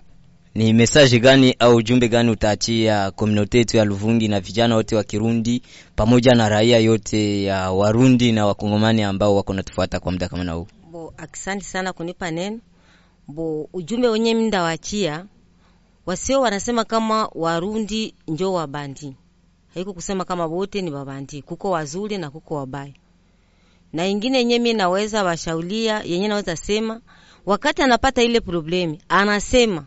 [0.55, 5.05] Ni message gani au ujumbe gani utaachia komunote yetu ya Luvungi na vijana wote wa
[5.05, 5.63] Kirundi
[5.97, 10.53] pamoja na raia yote ya Warundi na Wakongomani ambao wako natufuata kwa muda kama na
[10.53, 10.67] huu?
[10.91, 12.59] Bo, asante sana kunipa neno.
[13.29, 15.27] Bo, ujumbe wenye mimi ndawaachia
[16.07, 19.17] wasio wanasema kama Warundi njo wabandi.
[19.75, 22.93] Haiko kusema kama wote ni wabandi, kuko wazuri na kuko wabaya.
[23.93, 27.01] Na ingine yenye mimi naweza washaulia, yenye naweza sema
[27.47, 29.87] wakati anapata ile problemi, anasema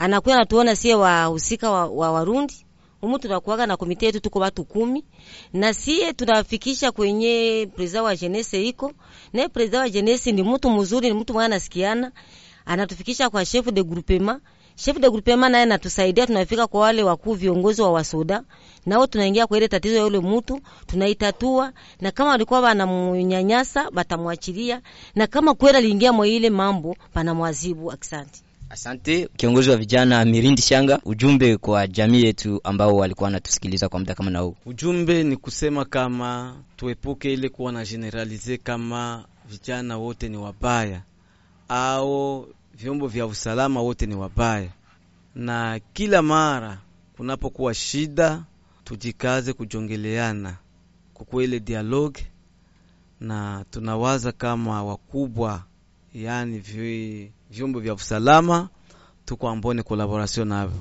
[0.00, 2.54] anakuwa natuona sie wahusika wa, wa Warundi.
[3.02, 5.04] Umu tunakuwaga na komite yetu, tuko watu kumi.
[5.52, 8.92] Na sie tunafikisha kwenye preza wa jenese iko.
[9.32, 12.12] Na preza wa jenese ni mtu mzuri, ni mtu mwana nasikiana,
[12.66, 14.40] anatufikisha kwa chef de groupement.
[14.76, 18.42] Chef de groupement naye anatusaidia, tunafika kwa wale wakuu viongozi wa wasoda,
[18.86, 24.80] nao tunaingia kwa ile tatizo ya yule mtu tunaitatua, na kama walikuwa wanamnyanyasa batamwachilia,
[25.14, 27.92] na kama kweli aliingia mwa ile mambo panamwazibu.
[27.92, 28.40] Asante.
[28.70, 34.14] Asante kiongozi wa vijana Mirindi Shanga, ujumbe kwa jamii yetu ambao walikuwa wanatusikiliza kwa muda
[34.14, 34.56] kama na huu.
[34.66, 41.02] Ujumbe ni kusema kama tuepuke ile kuwa na generalize kama vijana wote ni wabaya
[41.68, 44.70] au vyombo vya usalama wote ni wabaya,
[45.34, 46.78] na kila mara
[47.16, 48.42] kunapokuwa shida
[48.84, 50.56] tujikaze kujongeleana
[51.14, 52.22] kukwele dialogue,
[53.20, 55.64] na tunawaza kama wakubwa,
[56.14, 58.68] yani vi vyombo vya usalama
[59.24, 60.80] tuko ambone collaboration navyo,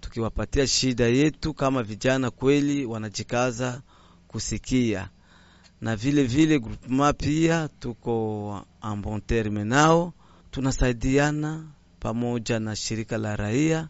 [0.00, 3.82] tukiwapatia shida yetu kama vijana kweli wanajikaza
[4.28, 5.08] kusikia,
[5.80, 10.12] na vile vile groupement pia tuko en bon terme nao,
[10.50, 11.64] tunasaidiana
[12.00, 13.88] pamoja na shirika la raia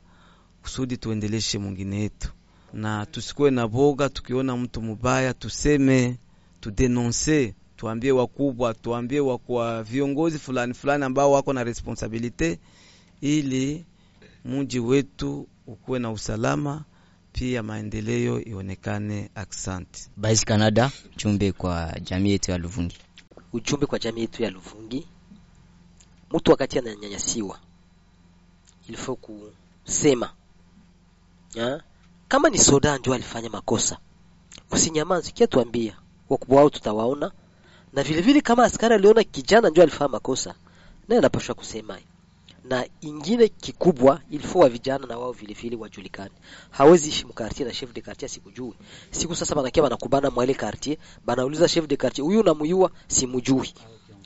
[0.62, 2.32] kusudi tuendeleshe mwingine yetu,
[2.72, 4.08] na tusikuwe na boga.
[4.08, 6.18] Tukiona mtu mubaya tuseme,
[6.60, 12.58] tudenonse tuambie wakubwa, tuambie wakwa viongozi fulani fulani ambao wako na responsabilite,
[13.20, 13.84] ili
[14.44, 16.84] mji wetu ukuwe na usalama
[17.32, 19.30] pia maendeleo ionekane.
[19.34, 20.08] Aksanti.
[20.16, 22.98] Basi Canada, ujumbe kwa jamii yetu ya Luvungi.
[23.52, 25.08] Ujumbe kwa jamii yetu ya Luvungi,
[26.30, 27.58] mtu wakati ananyanyasiwa
[28.88, 30.32] ilifo kusema
[31.54, 31.82] ya?
[32.28, 33.98] kama ni soda ndio alifanya makosa,
[34.70, 35.96] usinyamaze, kia tuambia
[36.28, 37.32] wakubwa wao, tutawaona
[37.92, 40.54] na vile vile kama askari aliona kijana ndio alifanya makosa,
[41.08, 41.98] naye anapaswa kusema.
[42.64, 46.30] Na ingine kikubwa ilifo wa vijana na wao vile vile wajulikane.
[46.70, 48.74] Hawezi ishi mkartie na chef de quartier sikujui.
[49.10, 53.74] Siku sasa banakia banakubana mwale quartier, banauliza chef de quartier, huyu unamuyua simujui.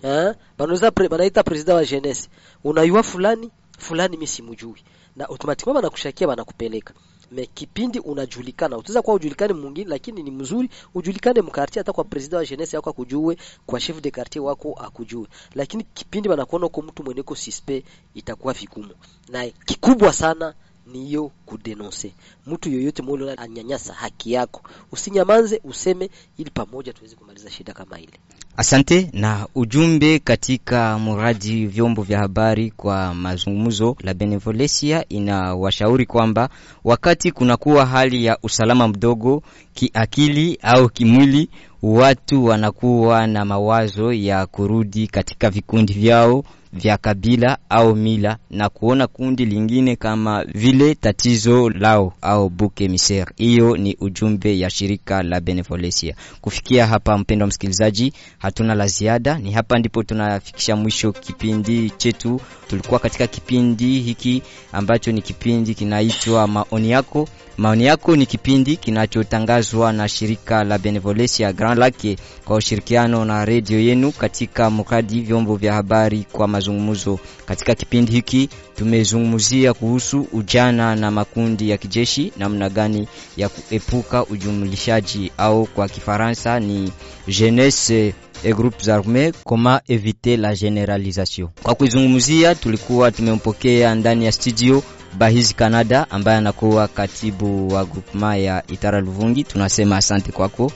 [0.03, 0.35] Eh?
[0.59, 2.29] Banauliza pre, banaita president wa jeunesse,
[2.65, 3.51] unayua fulani?
[3.79, 4.85] Fulani mimi simujui.
[5.17, 6.95] Na automatically banakushakia banakupeleka
[7.31, 12.39] me kipindi unajulikana, utaweza kuwa ujulikane mwingine, lakini ni mzuri ujulikane mkartie, hata kwa president
[12.39, 17.05] wa jeunesse yako akujue, kwa chef de quartier wako akujue, lakini kipindi wanakuona uko mtu
[17.05, 18.95] mweneko suspect, itakuwa vigumu.
[19.29, 20.55] Na kikubwa sana
[20.93, 22.13] ni hiyo kudenonse
[22.47, 24.63] mtu yoyote mule anyanyasa haki yako,
[24.93, 28.13] usinyamanze, useme, ili pamoja tuweze kumaliza shida kama ile.
[28.57, 29.11] Asante.
[29.13, 36.49] Na ujumbe katika mradi vyombo vya habari kwa mazungumzo la Benevolencia inawashauri kwamba
[36.85, 39.43] wakati kunakuwa hali ya usalama mdogo
[39.75, 41.49] kiakili au kimwili,
[41.83, 46.45] watu wanakuwa na mawazo ya kurudi katika vikundi vyao
[46.77, 53.27] vya kabila au mila na kuona kundi lingine kama vile tatizo lao au buke miser.
[53.37, 56.15] Hiyo ni ujumbe ya shirika la Benevolencia.
[56.41, 59.39] Kufikia hapa, mpendo wa msikilizaji, hatuna la ziada.
[59.39, 62.41] Ni hapa ndipo tunafikisha mwisho kipindi chetu.
[62.69, 64.43] Tulikuwa katika kipindi hiki
[64.73, 67.29] ambacho ni kipindi kinaitwa maoni yako.
[67.59, 73.81] Maoni yako ni kipindi kinachotangazwa na shirika la Benevolencia Grand Lake kwa ushirikiano na redio
[73.81, 77.19] yenu katika mradi vyombo vya habari kwa mazungumzo.
[77.47, 85.33] Katika kipindi hiki tumezungumzia kuhusu ujana na makundi ya kijeshi, namna gani ya kuepuka ujumlishaji
[85.39, 86.93] au kwa Kifaransa ni
[87.29, 88.15] jeunesse
[88.45, 91.49] et groupes armés comment éviter la généralisation.
[91.63, 94.83] Kwa kuizungumzia tulikuwa tumempokea ndani ya studio
[95.19, 99.45] Bahizi Canada ambaye anakuwa katibu wa groupement ya Itara Luvungi.
[99.45, 100.73] Tunasema asante kwako.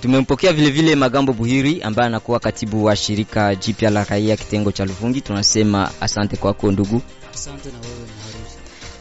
[0.00, 4.84] Tumempokea vile vile Magambo Buhiri ambaye anakuwa katibu wa shirika jipya la raia kitengo cha
[4.84, 5.20] Luvungi.
[5.20, 7.02] Tunasema asante kwako ndugu.
[7.34, 8.08] Asante na wewe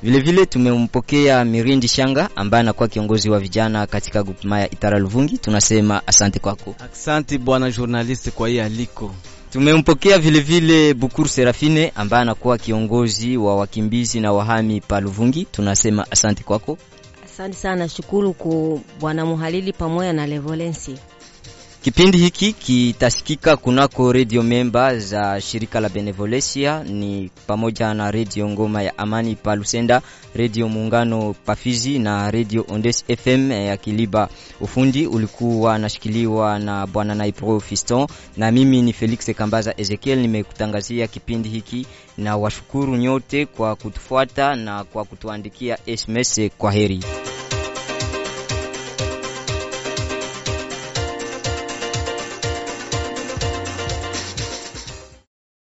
[0.04, 0.20] Maharusi.
[0.20, 5.38] Vile vile tumempokea Mirindi Shanga ambaye anakuwa kiongozi wa vijana katika grupema ya Itara Luvungi.
[5.38, 6.76] Tunasema asante kwako.
[6.94, 9.12] Asante bwana journalist kwa hii aliko.
[9.52, 15.46] Tumempokea vile vile Bukuru Serafine ambaye anakuwa kiongozi wa wakimbizi na wahami pa Luvungi.
[15.52, 16.78] Tunasema asante kwako.
[17.26, 20.96] Asante sana, shukuru kwa bwana muhalili pamoja na Levolensi.
[21.88, 28.82] Kipindi hiki kitasikika kunako redio memba za shirika la Benevolencia ni pamoja na redio Ngoma
[28.84, 30.02] ya Amani pa Lusenda,
[30.36, 34.30] redio Muungano Pafizi na redio Ondes FM ya Kiliba.
[34.62, 38.08] Ufundi ulikuwa nashikiliwa na bwana Naipro Fiston
[38.38, 41.86] na mimi ni Felix Kambaza Ezekiel, nimekutangazia kipindi hiki
[42.18, 46.42] na washukuru nyote kwa kutufuata na kwa kutuandikia SMS.
[46.58, 47.00] Kwa heri.